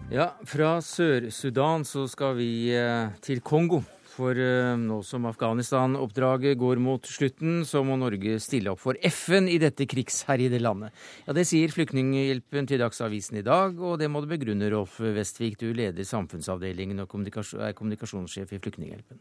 [0.06, 3.80] Ja, fra Sør-Sudan så skal vi eh, til Kongo.
[4.14, 9.50] For eh, nå som Afghanistan-oppdraget går mot slutten, så må Norge stille opp for FN
[9.50, 10.94] i dette krigsherjede landet.
[11.26, 15.58] Ja, Det sier Flyktninghjelpen til Dagsavisen i dag, og det må du begrunne, Rolf Vestvik.
[15.58, 19.18] Du leder samfunnsavdelingen og er kommunikasjonssjef i Flyktninghjelpen.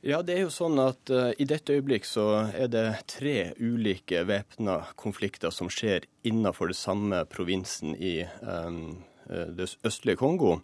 [0.00, 4.22] Ja, det er jo sånn at uh, i dette øyeblikk så er det tre ulike
[4.24, 8.96] væpna konflikter som skjer innenfor det samme provinsen i um,
[9.30, 10.58] det østlige Kongo.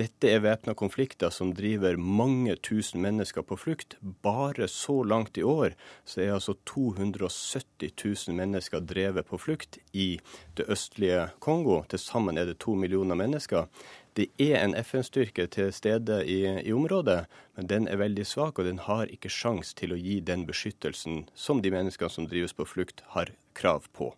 [0.00, 3.96] Dette er væpna konflikter som driver mange tusen mennesker på flukt.
[4.00, 5.74] Bare så langt i år
[6.08, 7.92] så er altså 270
[8.28, 10.20] 000 mennesker drevet på flukt i
[10.56, 11.82] det østlige Kongo.
[11.90, 13.68] Til sammen er det to millioner mennesker.
[14.16, 18.64] Det er en FN-styrke til stede i, i, området, men den er veldig svak, og
[18.66, 22.66] den har ikke sjans til å gi den beskyttelsen som de menneskene som drives på
[22.66, 24.14] flukt, har krav på.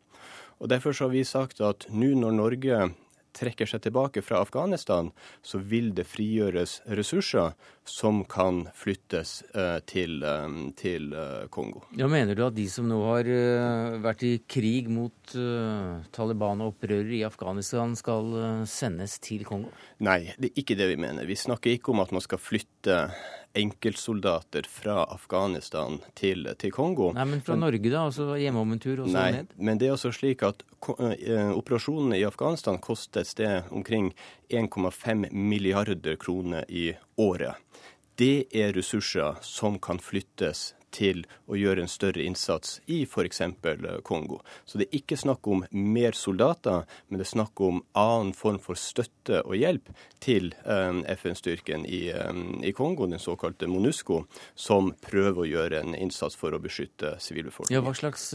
[0.62, 2.92] Og Derfor har vi sagt at nå når Norge
[3.36, 5.10] trekker seg tilbake fra Afghanistan,
[5.42, 7.56] så vil det frigjøres ressurser
[7.88, 11.82] som kan flyttes uh, til, um, til uh, Kongo.
[11.98, 13.28] Ja, Mener du at de som nå har
[14.04, 15.34] vært i krig mot
[16.12, 19.72] Taliban og opprørere i Afghanistan, skal sendes til Kongo?
[20.04, 21.26] Nei, det er ikke det vi mener.
[21.28, 22.98] Vi snakker ikke om at man skal flytte
[23.54, 27.10] enkeltsoldater fra Afghanistan til, til, Kongo.
[27.16, 28.06] Nei, Men fra Norge, da?
[28.08, 29.54] Altså hjemme om en tur og så nei, ned?
[29.56, 34.12] Men det er altså slik at uh, operasjonene i Afghanistan koster et sted omkring
[34.48, 37.60] 1,5 milliarder kroner i året.
[38.20, 43.42] Det er ressurser som kan flyttes til å gjøre en større innsats i f.eks.
[44.06, 44.40] Kongo.
[44.64, 48.60] Så det er ikke snakk om mer soldater, men det er snakk om annen form
[48.62, 49.90] for støtte og hjelp
[50.22, 54.22] til um, FN-styrken i, um, i, Kongo, den såkalte MONUSCO,
[54.54, 57.74] som prøver å gjøre en innsats for å beskytte sivilbefolkningen.
[57.78, 58.30] Ja, hva slags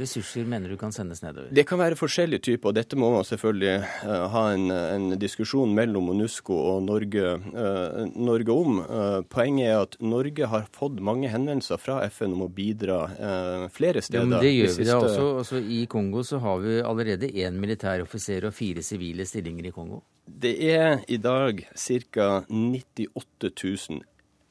[0.00, 1.50] ressurser mener du kan sendes nedover?
[1.54, 3.74] Det kan være forskjellige typer, og dette må man selvfølgelig
[4.32, 7.34] ha en, en, diskusjon mellom MONUSCO og Norge,
[8.16, 8.80] Norge om.
[9.30, 14.02] poenget er at Norge har fått mange henvendelser fra FN om å bidra eh, flere
[14.02, 14.24] steder.
[14.24, 15.26] Ja, men det gjør vi da også.
[15.42, 15.60] også.
[15.62, 20.02] I Kongo så har vi allerede én militær offiser og fire sivile stillinger i Kongo.
[20.26, 22.30] Det er i dag ca.
[22.48, 24.02] 98 000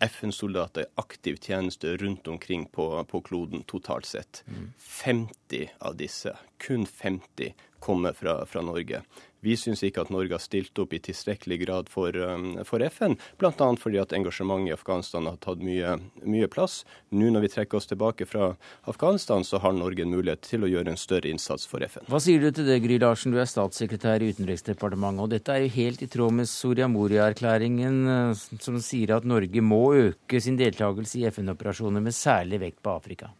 [0.01, 4.43] FN-soldater i aktiv tjeneste rundt omkring på, på kloden totalt sett.
[4.47, 4.71] Mm.
[4.77, 9.03] 50 av disse, kun 50, kommer fra, fra Norge.
[9.41, 13.17] Vi syns ikke at Norge har stilt opp i tilstrekkelig grad for, um, for FN,
[13.41, 13.51] bl.a.
[13.81, 16.81] fordi at engasjementet i Afghanistan har tatt mye, mye, plass.
[17.09, 18.51] Nå når vi trekker oss tilbake fra
[18.89, 22.05] Afghanistan, så har Norge en mulighet til å gjøre en større innsats for FN.
[22.11, 25.25] Hva sier du til det, Gry Larsen, du er statssekretær i Utenriksdepartementet.
[25.25, 29.65] og Dette er jo helt i tråd med Soria Moria-erklæringen, eh, som sier at Norge
[29.65, 33.33] må øke sin deltakelse i FN-operasjoner med særlig vekt på Afrika.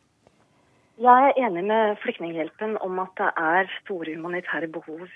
[1.02, 5.08] Jeg er enig med Flyktninghjelpen om at det er store humanitære behov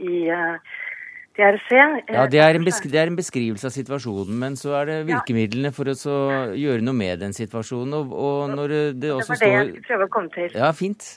[0.00, 0.14] i
[1.36, 1.68] DRC.
[2.08, 5.92] Ja, det er, det er, en beskrivelse av situasjonen, men så er det virkemidlene for
[5.92, 6.16] å
[6.56, 7.92] gjøre noe med den situasjonen.
[8.00, 10.56] Og, og når det også står Det var det jeg prøver å komme til.
[10.56, 11.08] Ja, fint.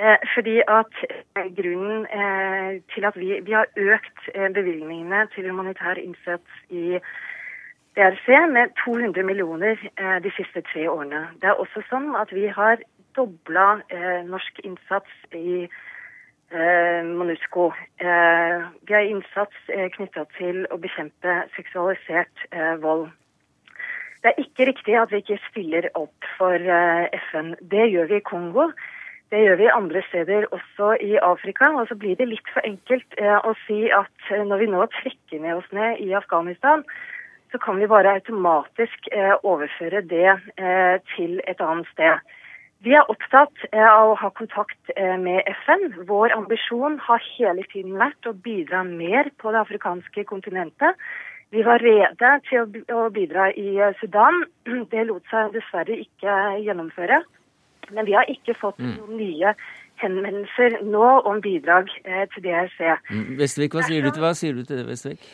[0.00, 0.94] Eh, fordi at
[1.36, 6.98] eh, Grunnen eh, til at vi, vi har økt bevilgningene til humanitær innsats i
[7.98, 9.76] DRC med 200 millioner
[10.24, 11.26] de siste tre årene.
[11.42, 12.80] Det er også sånn at vi har
[13.16, 15.68] dobla eh, norsk innsats i
[16.50, 17.72] eh, MONUSCO.
[17.96, 23.10] Eh, vi har innsats eh, knytta til å bekjempe seksualisert eh, vold.
[24.20, 27.54] Det er ikke riktig at vi ikke stiller opp for eh, FN.
[27.60, 28.70] Det gjør vi i Kongo.
[29.30, 31.70] Det gjør vi andre steder, også i Afrika.
[31.78, 35.40] Og så blir det litt for enkelt eh, å si at når vi nå trekker
[35.40, 36.84] med oss ned i Afghanistan,
[37.50, 39.08] så kan vi bare automatisk
[39.42, 40.36] overføre det
[41.16, 42.20] til et annet sted.
[42.80, 45.90] Vi er opptatt eh, av å ha kontakt eh, med FN.
[46.08, 50.96] Vår ambisjon har hele tiden vært å bidra mer på det afrikanske kontinentet.
[51.52, 54.46] Vi var rede til å bidra i eh, Sudan.
[54.92, 57.20] Det lot seg dessverre ikke gjennomføre.
[57.90, 58.96] Men vi har ikke fått mm.
[58.96, 59.54] noen nye
[60.00, 62.78] henvendelser nå om bidrag til DRC.
[63.10, 65.26] Mm, Vestvik, hva sier du til, hva sier du til det, Vestvik?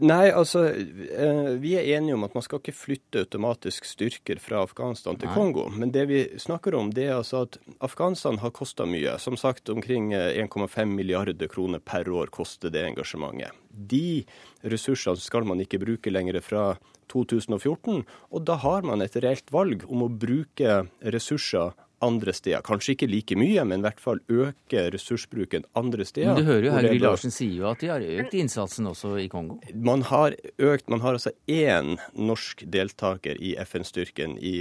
[0.00, 4.62] Nei, altså eh, vi er enige om at man skal ikke flytte automatisk styrker fra
[4.64, 5.36] Afghanistan til Nei.
[5.36, 5.66] Kongo.
[5.72, 9.16] Men det vi snakker om, det er altså at Afghanistan har kosta mye.
[9.22, 13.56] Som sagt, omkring 1,5 eh, milliarder kroner per år koster det engasjementet.
[13.70, 14.24] De
[14.66, 16.64] ressursene skal man ikke bruke lenger fra
[17.10, 21.74] 2014, og da har man et reelt valg om å bruke ressurser
[22.04, 22.62] andre steder.
[22.64, 26.34] Kanskje ikke like mye, men i hvert fall øke ressursbruken andre steder.
[26.34, 29.28] Men du hører jo Herre Larsen sier jo at de har økt innsatsen også i
[29.32, 29.58] Kongo?
[29.74, 34.54] Man har økt, man har altså én norsk deltaker i FN-styrken i,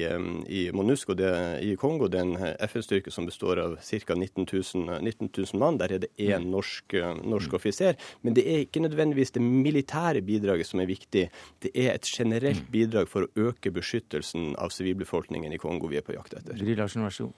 [0.48, 1.34] i, MONUSCO det,
[1.66, 2.10] i Kongo.
[2.12, 4.16] Det er en FN-styrke som består av ca.
[4.16, 5.80] 19 000, 19 000 mann.
[5.80, 6.52] Der er det én mm.
[6.52, 7.60] norsk, norsk mm.
[7.60, 8.00] offiser.
[8.22, 11.28] Men det er ikke nødvendigvis det militære bidraget som er viktig.
[11.64, 12.72] Det er et generelt mm.
[12.74, 16.60] bidrag for å øke beskyttelsen av sivilbefolkningen i Kongo vi er på jakt etter.
[16.80, 17.29] Larsen, vær så god.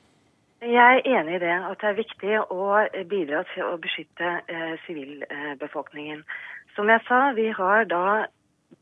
[0.61, 2.65] Jeg er enig i det, at det er viktig å
[3.09, 6.19] bidra til å beskytte eh, sivilbefolkningen.
[6.21, 8.27] Eh, Som jeg sa, vi har da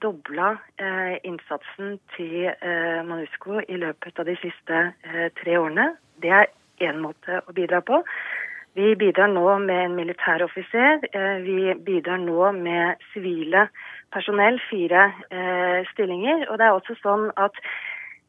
[0.04, 5.94] dobla eh, innsatsen til eh, MONUSCO i løpet av de siste eh, tre årene.
[6.20, 6.52] Det er
[6.84, 8.02] én måte å bidra på.
[8.76, 11.08] Vi bidrar nå med en militæroffiser.
[11.14, 13.70] Eh, vi bidrar nå med sivile
[14.12, 15.14] personell, fire
[15.94, 16.50] stillinger.
[16.50, 17.56] Og det er også sånn at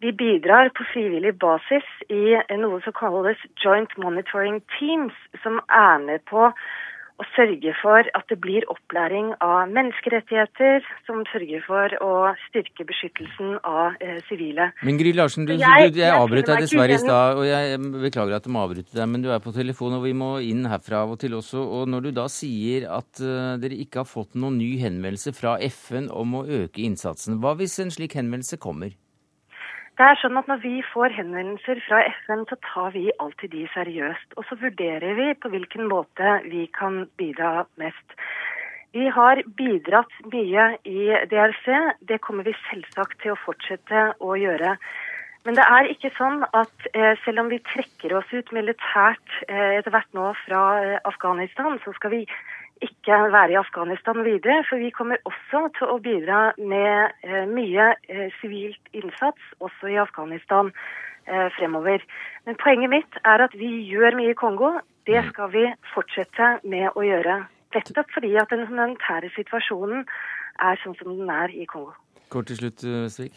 [0.00, 6.24] vi bidrar på frivillig basis i noe som kalles Joint Monitoring Teams, som er med
[6.30, 6.48] på
[7.20, 12.12] å sørge for at det blir opplæring av menneskerettigheter, som sørger for å
[12.46, 14.70] styrke beskyttelsen av eh, sivile.
[14.86, 17.76] Men Gry Larsen, du, jeg, du, jeg avbrøt deg dessverre i stad, og jeg
[18.06, 20.64] beklager at jeg må avbryte deg, men du er på telefon, og vi må inn
[20.70, 21.60] herfra av og til også.
[21.60, 25.58] Og når du da sier at uh, dere ikke har fått noen ny henvendelse fra
[25.68, 28.96] FN om å øke innsatsen, hva hvis en slik henvendelse kommer?
[30.00, 33.66] Det er sånn at Når vi får henvendelser fra FN, så tar vi alltid de
[33.74, 34.30] seriøst.
[34.40, 38.14] Og så vurderer vi på hvilken måte vi kan bidra mest.
[38.96, 41.68] Vi har bidratt mye i DRC.
[42.08, 44.72] Det kommer vi selvsagt til å fortsette å gjøre.
[45.44, 49.76] Men det er ikke sånn at eh, selv om vi trekker oss ut militært eh,
[49.82, 52.22] etter hvert nå fra eh, Afghanistan, så skal vi
[52.84, 54.64] ikke være i Afghanistan videre.
[54.68, 60.00] For vi kommer også til å bidra med eh, mye eh, sivilt innsats også i
[60.00, 60.72] Afghanistan
[61.26, 62.04] eh, fremover.
[62.46, 64.74] Men poenget mitt er at vi gjør mye i Kongo.
[65.08, 65.32] Det mm.
[65.32, 65.64] skal vi
[65.94, 67.42] fortsette med å gjøre.
[67.74, 70.06] Nettopp fordi at den humanitære situasjonen
[70.60, 71.94] er sånn som den er i Kongo.
[72.30, 73.34] Kort til slutt, Vestvik.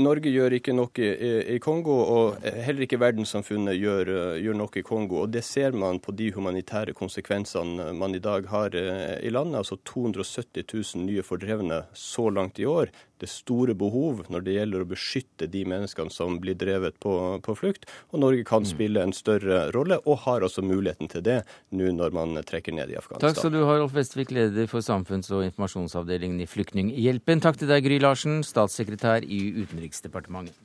[0.00, 4.80] Norge gjør ikke noe i, i, Kongo, og heller ikke verdenssamfunnet gjør, eh, gjør, noe
[4.80, 5.22] i Kongo.
[5.22, 9.62] og Det ser man på de humanitære konsekvensene man i dag har eh, i landet.
[9.62, 12.92] Altså 270 000 nye fordrevne så langt i år.
[13.22, 17.14] Det store behov når det gjelder å beskytte de menneskene som blir drevet på,
[17.44, 17.88] på flukt.
[18.12, 18.70] Og Norge kan mm.
[18.70, 21.40] spille en større rolle, og har også muligheten til det
[21.76, 23.28] nå når man trekker ned i Afghanistan.
[23.28, 27.44] Takk skal du ha, Rolf Vestvik, leder for samfunns- og informasjonsavdelingen i Flyktninghjelpen.
[27.44, 30.56] Takk til deg, Gry Larsen, statssekretær i Utenriksdepartementet.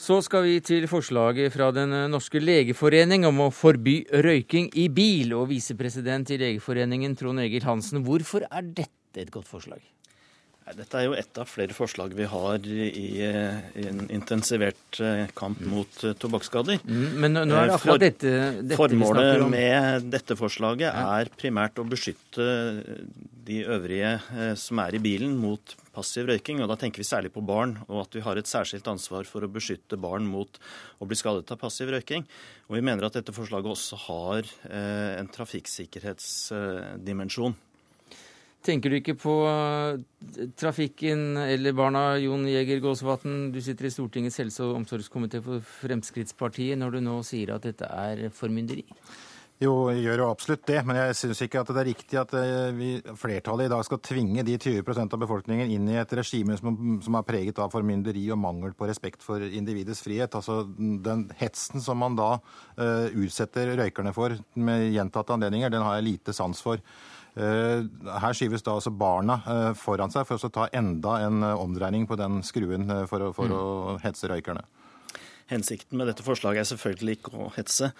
[0.00, 5.34] Så skal vi til forslaget fra Den norske legeforening om å forby røyking i bil.
[5.36, 9.82] Og visepresident i Legeforeningen, Trond Egil Hansen, hvorfor er dette et godt forslag?
[10.76, 15.70] Dette er jo et av flere forslag vi har i, en intensivert eh, kamp mm.
[15.70, 16.78] mot uh, tobakksskader.
[16.84, 18.30] Mm, men nå er det akkurat For, dette,
[18.62, 22.44] dette Formålet med dette forslaget er primært å beskytte
[23.50, 24.20] de øvrige
[24.60, 26.56] som er i bilen, mot passiv røyking.
[26.62, 29.40] og Da tenker vi særlig på barn, og at vi har et særskilt ansvar for
[29.42, 30.58] å beskytte barn mot
[31.00, 32.22] å bli skadet av passiv røyking.
[32.68, 37.54] Og Vi mener at dette forslaget også har en trafikksikkerhetsdimensjon.
[38.60, 43.48] Tenker du ikke på eh, trafikken eller barna, Jon Jæger Gåsvatn?
[43.54, 47.88] Du sitter i Stortingets helse- og omsorgskomité for Fremskrittspartiet når du nå sier at dette
[47.88, 48.84] er formynderi?
[49.60, 52.30] Jo, jeg gjør jo absolutt det, men jeg syns ikke at det er riktig at
[52.36, 52.90] eh, vi,
[53.20, 57.16] flertallet i dag skal tvinge de 20% av befolkningen inn i et regime som, som,
[57.16, 60.36] er preget av formynderi og mangel på respekt for individets frihet.
[60.36, 65.98] Altså Den hetsen som man da uh, utsetter røykerne for med gjentatte anledninger, den har
[65.98, 66.80] jeg lite sans for.
[67.38, 67.84] Eh,
[68.20, 72.08] her skyves da altså barna eh, foran seg for å ta enda en eh, omdreining
[72.10, 73.54] på den skruen for, å, for mm.
[73.54, 74.64] å hetse røykerne.
[75.50, 77.90] Hensikten med dette forslaget er selvfølgelig ikke å hetse.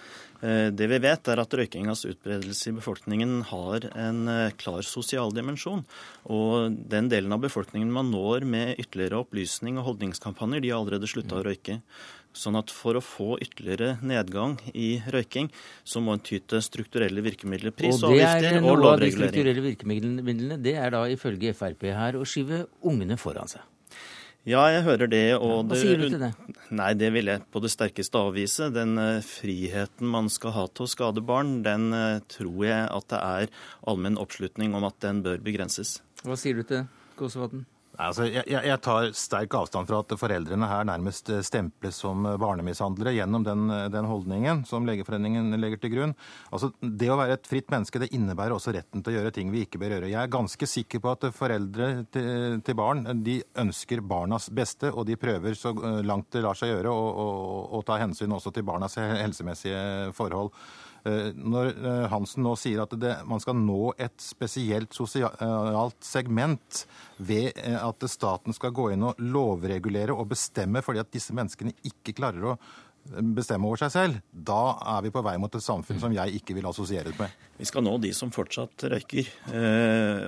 [0.41, 4.23] Det vi vet, er at røykingas utbredelse i befolkningen har en
[4.57, 5.83] klar sosial dimensjon.
[6.31, 11.11] Og den delen av befolkningen man når med ytterligere opplysning og holdningskampanjer, de har allerede
[11.11, 11.81] slutta å røyke.
[12.31, 15.49] Sånn at For å få ytterligere nedgang i røyking,
[15.83, 17.75] så må en ty til strukturelle virkemidler.
[17.75, 18.63] pris og, og lovregulering.
[18.63, 23.51] Noe av de strukturelle virkemidlene det er da ifølge Frp her å skyve ungene foran
[23.51, 23.67] seg.
[24.47, 25.25] Ja, jeg hører det.
[25.37, 26.31] Og Hva sier du til det?
[26.73, 28.71] Nei, Det vil jeg på det sterkeste avvise.
[28.73, 33.07] Den uh, friheten man skal ha til å skade barn, den uh, tror jeg at
[33.13, 33.51] det er
[33.85, 35.99] allmenn oppslutning om at den bør begrenses.
[36.25, 36.87] Hva sier du til
[37.21, 37.67] Gåsvatn?
[37.99, 42.37] Altså, jeg, jeg, tar sterk avstand fra at foreldrene her nærmest eh, stemples som eh,
[42.39, 46.13] barnemishandlere gjennom den, eh, den, holdningen som Legeforeningen legger til grunn.
[46.55, 49.51] Altså, det å være et fritt menneske det innebærer også retten til å gjøre ting
[49.51, 50.11] vi ikke bør gjøre.
[50.13, 55.05] Jeg er ganske sikker på at foreldre til, til barn de ønsker barnas beste, og
[55.09, 55.73] de prøver så
[56.05, 60.55] langt det lar seg gjøre å ta hensyn også til barnas helsemessige forhold.
[61.07, 66.83] Eh, når eh, Hansen nå sier at det, man skal nå et spesielt sosialt segment
[67.17, 71.73] ved eh, at staten skal gå inn og lovregulere og bestemme fordi at disse menneskene
[71.89, 72.55] ikke klarer å
[73.33, 76.53] bestemme over seg selv, da er vi på vei mot et samfunn som jeg ikke
[76.53, 77.33] vil assosieres med.
[77.57, 79.31] Vi skal nå de som fortsatt røyker.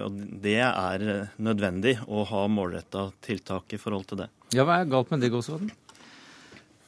[0.07, 1.05] og Det er
[1.37, 4.31] nødvendig å ha målretta tiltak i forhold til det.
[4.57, 5.69] Ja, Hva er galt med det, Gåsvatn?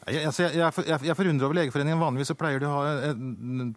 [0.06, 1.98] Jeg, altså, jeg, jeg, jeg forundrer over Legeforeningen.
[1.98, 3.14] Vanligvis så pleier de å ha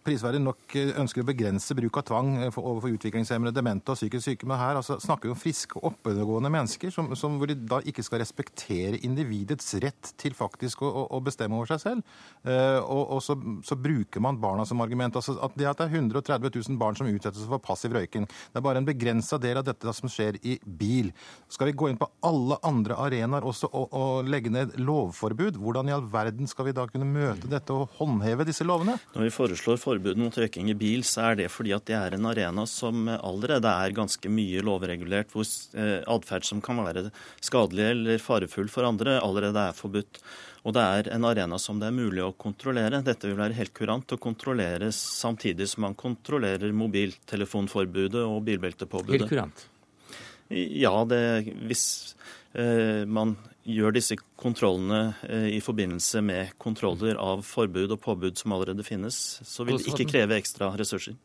[0.04, 3.96] prisverdig nok eh, ønsker å begrense bruk av tvang eh, for, overfor utviklingshemmede, demente og
[3.96, 4.48] psykisk syke.
[4.50, 8.04] Men her altså, snakker vi om friske, oppegående mennesker som, som, hvor de da ikke
[8.04, 12.12] skal respektere individets rett til faktisk å, å bestemme over seg selv.
[12.44, 15.16] Og, og så, så, bruker man barna som argument.
[15.16, 18.60] Altså, at det at det er 130 000 barn som utsettes for passiv røyking, det
[18.60, 21.08] er bare en begrensa del av dette som skjer i bil.
[21.48, 25.56] Skal vi gå inn på alle andre arenaer også og, og legge ned lovforbud?
[25.56, 28.98] Hvordan i all verden verden skal vi da kunne møte dette og håndheve disse lovene?
[29.14, 32.18] Når vi foreslår forbud mot røyking i bil, så er det fordi at det er
[32.18, 35.46] en arena som allerede er ganske mye lovregulert, hvor
[35.78, 37.08] eh, atferd som kan være
[37.44, 40.22] skadelig eller farefull for andre, allerede er forbudt.
[40.66, 43.00] Og det er en arena som det er mulig å kontrollere.
[43.06, 49.22] Dette vil være helt kurant å kontrollere samtidig som man kontrollerer mobiltelefonforbudet og bilbeltepåbudet.
[49.22, 49.66] Helt kurant?
[50.48, 51.20] Ja, det,
[51.68, 51.84] hvis
[52.56, 53.36] eh, man
[53.68, 59.16] gjør disse kontrollene eh, i forbindelse med kontroller av forbud og påbud som allerede finnes,
[59.44, 61.18] så vil det ikke kreve ekstra ressurser.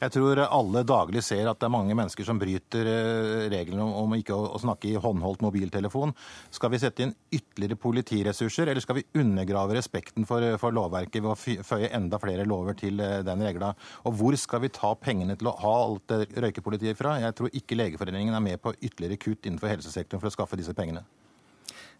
[0.00, 4.14] Jeg tror alle daglig ser at det er mange mennesker som bryter eh, reglene om
[4.16, 6.14] ikke å snakke i håndholdt mobiltelefon.
[6.56, 11.34] Skal vi sette inn ytterligere politiressurser, eller skal vi undergrave respekten for, for lovverket ved
[11.34, 13.74] å føye enda flere lover til eh, den regla?
[14.08, 17.18] Og hvor skal vi ta pengene til å ha alt det røykepolitiet fra?
[17.20, 20.76] Jeg tror ikke Legeforeningen er med på ytterligere kutt innenfor helsesektoren for å skaffe disse
[20.76, 21.04] pengene.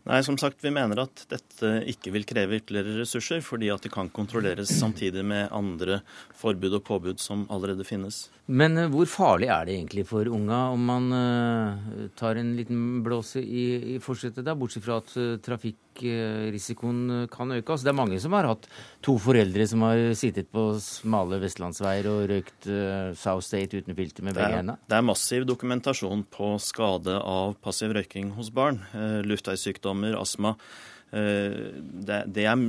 [0.08, 3.92] Nei, som sagt, vi mener at dette ikke vil kreve ytterligere ressurser, fordi at det
[3.92, 6.00] kan kontrolleres samtidig med andre
[6.40, 8.22] forbud og påbud som allerede finnes.
[8.48, 13.02] Men uh, hvor farlig er det egentlig for unga om man uh, tar en liten
[13.04, 15.36] blåse i, i forsetet, bortsett fra at uh,
[15.98, 17.74] trafikkrisikoen kan øke?
[17.74, 18.68] Altså, det er mange som har hatt
[19.04, 22.70] to foreldre som har sittet på smale vestlandsveier og røykt
[23.18, 24.78] South State uten filter med begge hendene?
[24.88, 28.80] Det er massiv dokumentasjon på skade av passiv røyking hos barn.
[29.26, 30.56] Luftveissykdom lungesykdommer, astma.
[31.12, 31.72] Eh,
[32.06, 32.68] det, det er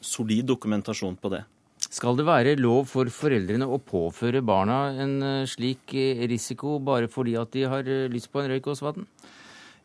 [0.00, 1.44] solid dokumentasjon på det.
[1.88, 7.08] Skal det være lov for foreldrene å påføre barna en eh, slik eh, risiko bare
[7.08, 9.06] fordi at de har lyst på en røyk, hos Åsvatn?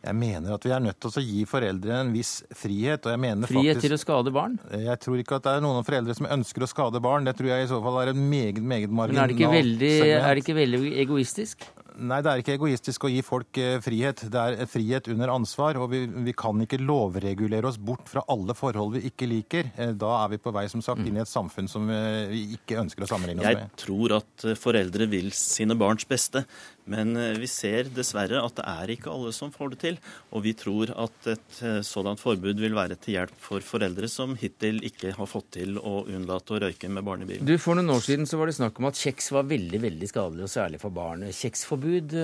[0.04, 3.06] Jeg mener at vi er nødt til å gi foreldre en viss frihet.
[3.06, 4.58] og jeg mener frihet faktisk, til å skade barn?
[4.72, 7.30] Jeg tror ikke at det er noen foreldre som ønsker å skade barn.
[7.30, 9.54] Det tror jeg i så fall er en meget, meget marginal Men er det ikke
[9.54, 11.64] veldig, er det ikke veldig egoistisk?
[11.94, 14.24] Nei, det er ikke egoistisk å gi folk eh, frihet.
[14.34, 15.78] Det er frihet under ansvar.
[15.82, 19.70] Og vi, vi, kan ikke lovregulere oss bort fra alle forhold vi ikke liker.
[19.78, 22.44] Eh, da er vi på vei som sagt, inn i et samfunn som eh, vi
[22.58, 23.66] ikke ønsker å sammenligne oss med.
[23.68, 26.44] Jeg tror at foreldre vil sine barns beste.
[26.92, 30.00] Men vi ser dessverre at det er ikke alle som får det til.
[30.36, 34.82] Og vi tror at et sådant forbud vil være til hjelp for foreldre som hittil
[34.84, 37.48] ikke har fått til å unnlate å røyke med barn i bilen.
[37.48, 40.10] Du, For noen år siden så var det snakk om at kjeks var veldig veldig
[40.12, 41.24] skadelig, og særlig for barn.
[41.32, 42.18] Kjeksforbud,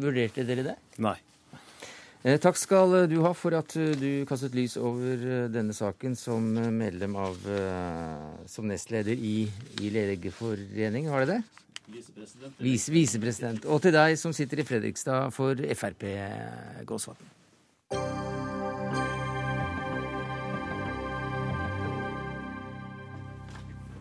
[0.00, 0.78] vurderte dere det?
[1.04, 1.18] Nei.
[2.26, 7.14] Eh, takk skal du ha for at du kastet lys over denne saken som medlem
[7.14, 7.36] av
[8.50, 9.46] Som nestleder i,
[9.84, 11.40] i Legeforeningen, var det det?
[11.88, 12.60] Visepresident.
[12.60, 13.64] Vise, visepresident.
[13.64, 16.04] Og til deg som sitter i Fredrikstad for Frp,
[16.88, 17.34] Gåsvatn.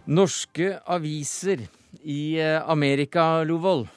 [0.07, 1.65] Norske aviser
[2.03, 3.87] i Amerika, Lovold.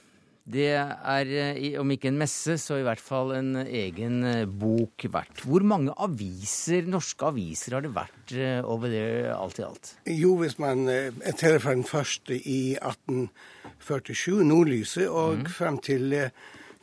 [0.45, 4.23] Det er om ikke en messe, så i hvert fall en egen
[4.59, 5.45] bok verdt.
[5.47, 8.33] Hvor mange aviser, norske aviser har det vært
[8.65, 9.93] over det alt i alt?
[10.11, 10.89] Jo, hvis man
[11.37, 15.53] teller fra den første i 1847, Nordlyset, og mm.
[15.55, 16.17] frem til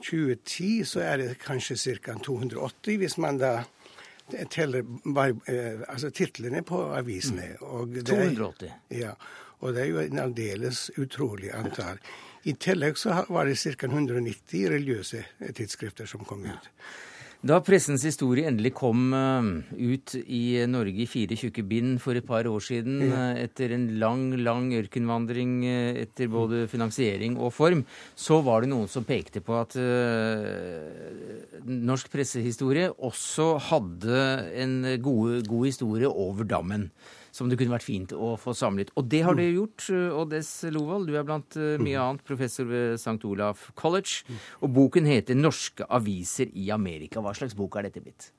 [0.06, 2.14] 2010 så er det kanskje ca.
[2.24, 3.56] 280, hvis man da
[4.54, 5.34] teller bare
[5.90, 7.56] altså titlene på avisene.
[7.58, 8.00] Mm.
[8.06, 8.72] 280?
[9.02, 9.18] Ja.
[9.60, 11.98] Og det er jo en aldeles utrolig antall.
[12.44, 13.88] I tillegg så var det ca.
[13.88, 15.24] 190 religiøse
[15.56, 16.70] tidsskrifter som kom ut.
[17.46, 22.48] Da Pressens historie endelig kom ut i Norge i fire tjukke bind for et par
[22.50, 23.04] år siden,
[23.38, 25.60] etter en lang, lang ørkenvandring
[26.02, 27.84] etter både finansiering og form,
[28.18, 29.78] så var det noen som pekte på at
[31.68, 34.26] norsk pressehistorie også hadde
[34.58, 36.90] en god, god historie over dammen
[37.38, 38.90] som det kunne vært fint å få samlet.
[38.98, 39.86] Og det har du gjort,
[40.24, 41.06] Oddes Lovold.
[41.10, 43.20] Du er blant mye annet professor ved St.
[43.30, 44.24] Olaf College.
[44.66, 47.22] Og boken heter 'Norske aviser i Amerika'.
[47.28, 48.30] Hva slags bok er dette blitt?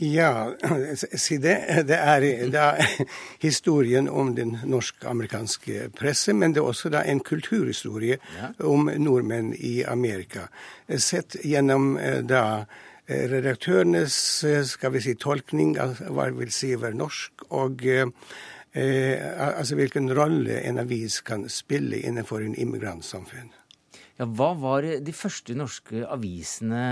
[0.00, 0.50] Ja,
[0.96, 1.58] si det.
[1.88, 3.10] Det er, det er
[3.44, 8.50] historien om den norsk-amerikanske presse, men det er også en kulturhistorie ja.
[8.64, 10.48] om nordmenn i Amerika.
[10.88, 11.94] Sett gjennom
[12.24, 12.64] da
[13.08, 14.16] redaktørenes
[14.70, 18.08] skal vi si, tolkning av hva vil si å være norsk, og eh,
[18.74, 23.52] altså hvilken rolle en avis kan spille innenfor en immigrantsamfunn.
[24.18, 26.82] Ja, Hva var de første norske avisene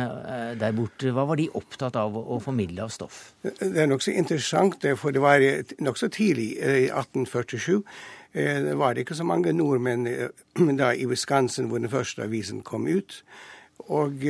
[0.58, 1.12] der borte?
[1.14, 3.20] Hva var de opptatt av å formidle av stoff?
[3.44, 5.44] Det er nokså interessant, for det var
[5.78, 7.78] nokså tidlig, i 1847.
[8.34, 10.08] Det var ikke så mange nordmenn
[10.82, 13.20] da i Wisconsin hvor den første avisen kom ut.
[13.86, 14.18] Og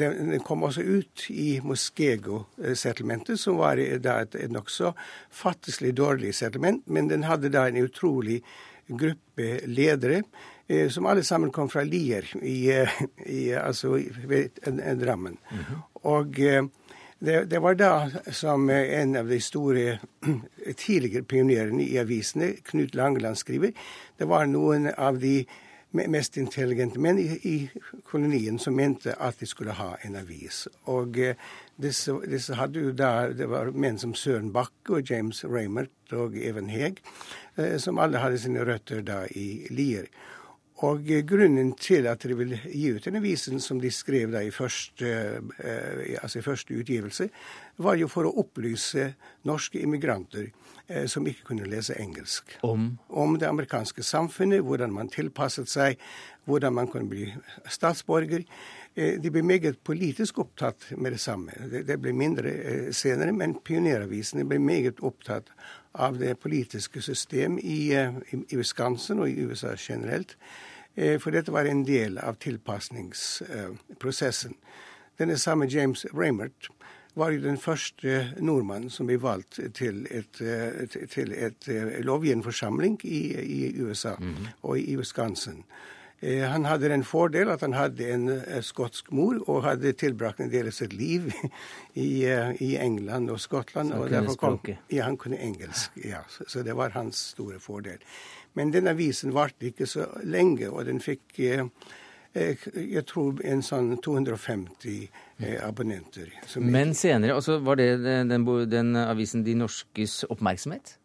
[0.00, 4.94] den kom også ut i Moskego-settlementet, som var da et, nokså
[5.30, 6.86] fattigslig dårlig settlement.
[6.86, 8.40] Men den hadde da en utrolig
[8.88, 10.56] gruppe ledere, eh,
[10.90, 12.68] som alle sammen kom fra Lier, i,
[13.24, 13.98] i, altså
[14.28, 14.50] ved
[15.00, 15.38] Drammen.
[15.50, 15.80] Mm -hmm.
[16.02, 16.64] Og eh,
[17.18, 19.98] det, det, var da som en av de store
[20.76, 23.72] tidligere pionerene i avisene, Knut Langeland, skriver,
[24.18, 25.46] det var noen av de
[25.90, 27.70] mest intelligente menn i, i,
[28.04, 30.66] kolonien som mente at de skulle ha en avis.
[30.86, 31.36] Og eh,
[31.80, 36.36] disse, disse, hadde jo da Det var menn som Søren Bakke og James Raymert og
[36.36, 37.00] Even Heg,
[37.56, 40.10] eh, som alle hadde sine røtter da i Lier.
[40.86, 44.52] Og grunnen til at de ville gi ut denne avisen, som de skrev da i
[44.54, 45.08] første,
[45.58, 47.28] eh, altså i første utgivelse,
[47.82, 49.08] var jo for å opplyse
[49.48, 50.52] norske immigranter
[51.06, 52.58] som ikke kunne lese engelsk.
[52.62, 52.98] Om?
[53.08, 55.98] Om det amerikanske samfunnet, hvordan man tilpasset seg,
[56.48, 57.34] hvordan man kunne bli
[57.68, 58.42] statsborger.
[58.96, 61.52] Eh, de ble meget politisk opptatt med det samme.
[61.86, 65.50] Det ble mindre eh, senere, men pioneravisene ble meget opptatt
[65.94, 70.36] av det politiske system i, i Wisconsin og i USA generelt.
[71.22, 74.54] For dette var en del av tilpasningsprosessen.
[75.18, 76.68] Denne samme James Raymert
[77.18, 80.40] var jo den første nordmannen som ble valgt til et,
[81.10, 81.68] til et
[82.06, 84.48] lovgivende forsamling i, i USA mm -hmm.
[84.62, 85.64] og i Wisconsin.
[86.22, 90.66] Han hadde den fordel at han hadde en skotsk mor og hadde tilbrakt en del
[90.66, 91.32] av sitt liv
[91.94, 92.24] i,
[92.58, 93.88] i England og Skottland.
[93.88, 94.76] Så han kunne språket?
[94.90, 95.90] Ja, han kunne engelsk.
[96.04, 97.98] ja, Så det var hans store fordel.
[98.54, 101.38] Men den avisen varte ikke så lenge, og den fikk
[102.38, 105.08] jeg tror en sånn 250
[105.64, 106.32] abonnenter.
[106.62, 110.96] Men senere, altså var det den, den, den, avisen De Norskes oppmerksomhet?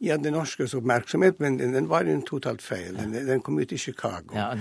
[0.00, 2.96] Ja, Den Norskes oppmerksomhet, men den, den var en totalt feil.
[2.96, 4.32] Den, den, kom ut i Chicago.
[4.34, 4.52] Ja,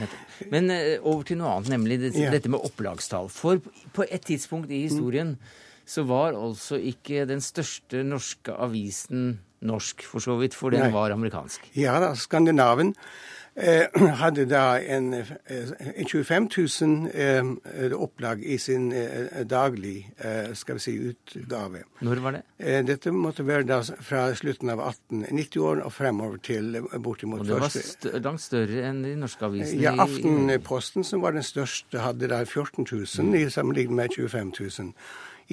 [0.52, 2.32] Men uh, over til noe annet, nemlig det, ja.
[2.34, 3.30] dette med opplagstall.
[3.32, 3.62] For
[3.96, 5.54] på et tidspunkt i historien mm.
[5.86, 10.94] så var altså ikke den største norske avisen norsk, for så vidt, for den Nei.
[10.94, 11.72] var amerikansk.
[11.78, 13.35] Ja da, Skandinaven eh,
[14.22, 16.48] hadde da en, en 25
[16.82, 20.10] 000 eh, opplag i sin eh, daglig
[20.54, 21.86] skal vi si, utgave.
[22.04, 22.42] Når var det?
[22.88, 27.54] dette måtte være da fra slutten av 1890-årene og fremover til bortimot første.
[27.54, 29.84] Og det var st langt større enn de norske avisene?
[29.84, 33.38] Ja, Aftenposten, som var den største, hadde da 14 000 mm.
[33.40, 34.92] i sammenligning med 25 000.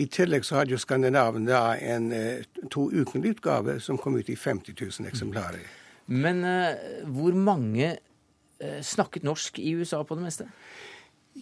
[0.03, 2.11] I tillegg så hadde jo Skandinaven da en
[2.73, 5.63] to ukentlig utgave som kom ut i 50 000 eksemplarer.
[5.63, 5.79] Mm.
[6.07, 7.93] Men uh, hvor mange
[8.63, 10.49] uh, snakket norsk i USA på det meste?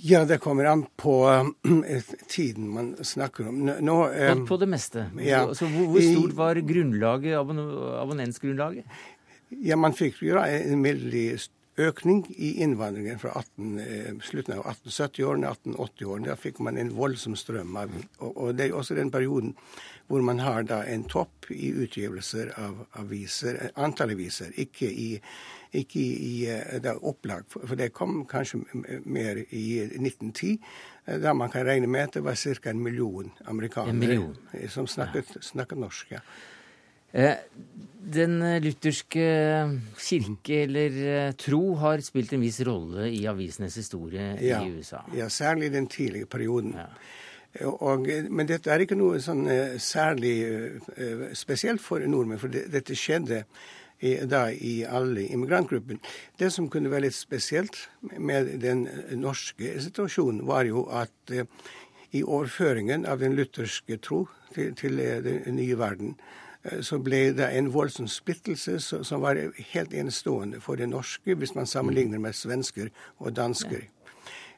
[0.07, 3.63] Ja, det kommer an på uh, tiden man snakker om.
[3.81, 5.09] Nå, på, på, det meste?
[5.25, 7.65] Ja, så, hvor, hvor, stort var grunnlaget, abon
[8.03, 9.01] abonnentsgrunnlaget?
[9.51, 11.25] Ja, man fikk jo da en veldig
[11.87, 16.29] økning i innvandringen fra 18, slutten av 1870-årene, 1880-årene.
[16.31, 19.55] Da fikk man en voldsom strøm av og, og det er også den perioden
[20.11, 25.09] hvor man har da en topp i utgivelser av aviser, antall aviser, ikke i,
[25.79, 27.47] ikke i eh, da, opplag.
[27.53, 28.65] For det kom kanskje
[29.07, 30.57] mer i 1910,
[31.07, 32.71] eh, da man kan regne med at det var ca.
[32.71, 34.37] en million amerikanere en million.
[34.69, 36.11] som snakket, snakket norsk.
[36.19, 36.25] ja.
[37.13, 37.37] Eh,
[38.11, 39.25] den lutherske
[40.01, 45.03] kirke eller tro har spilt en viss rolle i avisenes historie ja, i USA?
[45.15, 46.75] Ja, særlig i den tidlige perioden.
[46.79, 46.89] Ja.
[47.67, 50.35] Og, men dette er ikke noe sånn eh, særlig
[51.39, 53.45] spesielt for nordmenn, for det, dette skjedde
[54.01, 56.01] i, da i alle immigrantgruppen.
[56.39, 57.77] Det som kunne være litt spesielt
[58.17, 58.87] med den
[59.21, 61.35] norske situasjonen, var jo at
[62.11, 66.17] i overføringen av den lutherske tro til, til den nye verden,
[66.81, 69.39] så ble det en voldsom splittelse som var
[69.73, 73.87] helt enestående for det norske, hvis man sammenligner med svensker og dansker.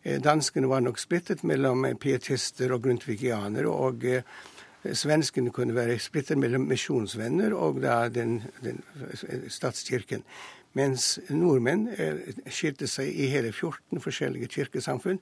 [0.02, 3.68] Eh, danskene var nok splittet mellom pietister og grundtvigianere.
[3.68, 4.22] og eh,
[4.82, 8.82] Svenskene kunne være splittet mellom misjonsvenner og da den, den
[9.48, 10.24] statskirken.
[10.78, 15.18] Mens nordmenn eh, skilte seg i hele 14 forskjellige kirkesamfunn,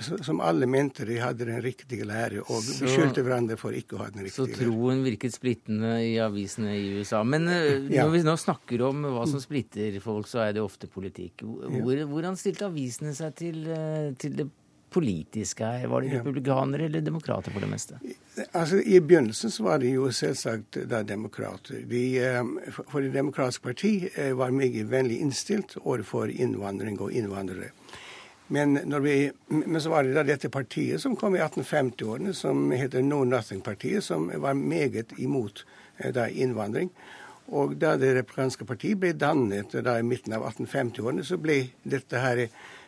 [0.00, 4.02] som alle mente de hadde den riktige lære, og så, beskyldte hverandre for ikke å
[4.02, 4.50] ha den riktige.
[4.52, 7.22] Så troen virket splittende i avisene i USA.
[7.24, 8.04] Men uh, ja.
[8.04, 11.46] når vi nå snakker om hva som splitter folk, så er det ofte politikk.
[11.48, 14.50] Hvor, hvordan stilte avisene seg til, uh, til det
[14.90, 15.86] politiske her?
[15.90, 18.00] Var de republikanere eller demokrater for det meste?
[18.52, 21.82] Altså, I begynnelsen så var de jo selvsagt da demokrater.
[21.90, 22.44] De, eh,
[22.88, 27.70] for Det demokratiske parti eh, var meget vennlig innstilt overfor innvandring og innvandrere.
[28.52, 33.02] Men, vi, men, så var det da dette partiet som kom i 1850-årene, som heter
[33.02, 35.64] No Nothing-partiet, som var meget imot
[35.98, 36.90] eh, da, innvandring.
[37.50, 42.18] Og da det republikanske partiet ble dannet da i midten av 1850-årene, så ble dette
[42.22, 42.44] her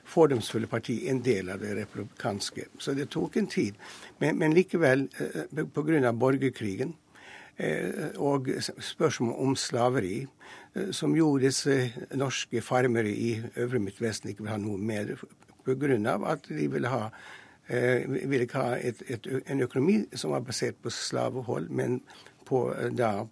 [0.09, 2.67] fordomsfulle parti en del av det republikanske.
[2.79, 3.79] Så det tok en tid.
[4.19, 6.13] Men, men likevel, eh, pga.
[6.13, 6.95] borgerkrigen
[7.57, 8.49] eh, og
[8.79, 10.27] spørsmål om slaveri,
[10.75, 15.17] eh, som gjorde disse norske farmere i Øvre Midtvesten ikke vil ha noe mer,
[15.65, 16.19] pga.
[16.27, 17.09] at de ville ha
[17.73, 22.01] ville ha et, et, en økonomi som var basert på slavehold, men
[22.45, 23.23] på da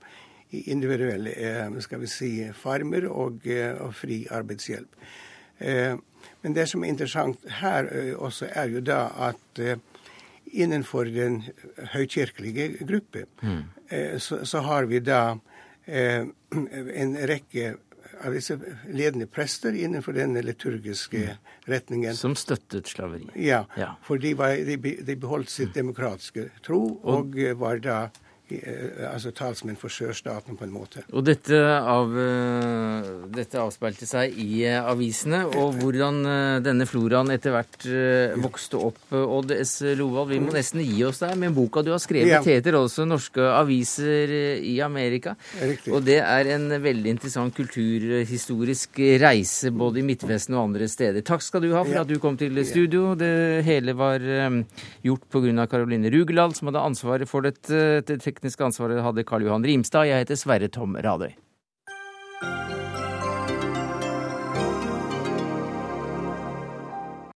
[0.51, 1.35] individuelle
[1.83, 3.43] skal vi si, farmer og,
[3.83, 4.95] og fri arbeidshjelp.
[6.43, 9.63] Men det som er interessant her også, er jo da at
[10.51, 11.43] innenfor den
[11.93, 13.61] høykirkelige gruppe mm.
[14.19, 15.37] så, så, har vi da
[15.91, 17.75] en rekke
[18.25, 18.57] av disse
[18.93, 21.53] ledende prester innenfor denne liturgiske mm.
[21.73, 22.17] retningen.
[22.17, 23.29] Som støttet slaveri?
[23.35, 23.95] Ja, ja.
[24.05, 28.01] for de, var, de, de, beholdt sitt demokratiske tro og, og var da
[29.11, 31.05] altså talsmenn for sørstaten, på en måte.
[31.15, 32.13] Og dette, av,
[33.33, 35.45] dette avspeilte seg i avisene.
[35.61, 36.21] Og hvordan
[36.65, 37.87] denne floraen etter hvert
[38.43, 39.01] vokste opp.
[39.15, 39.81] Odd S.
[39.99, 42.31] Lovald, vi må nesten gi oss der med boka du har skrevet.
[42.31, 42.41] Ja.
[42.45, 45.37] heter også 'Norske aviser i Amerika'.
[45.61, 45.93] Riktig.
[45.95, 51.23] Og det er en veldig interessant kulturhistorisk reise både i Midtvesten og andre steder.
[51.27, 53.15] Takk skal du ha for at du kom til studio.
[53.15, 54.21] Det hele var
[55.05, 55.67] gjort pga.
[55.71, 58.03] Karoline Rugeland, som hadde ansvaret for dette.
[58.07, 60.09] Det tekniske ansvaret hadde Karl Johan Rimstad.
[60.09, 61.37] Jeg heter Sverre Tom Radøy.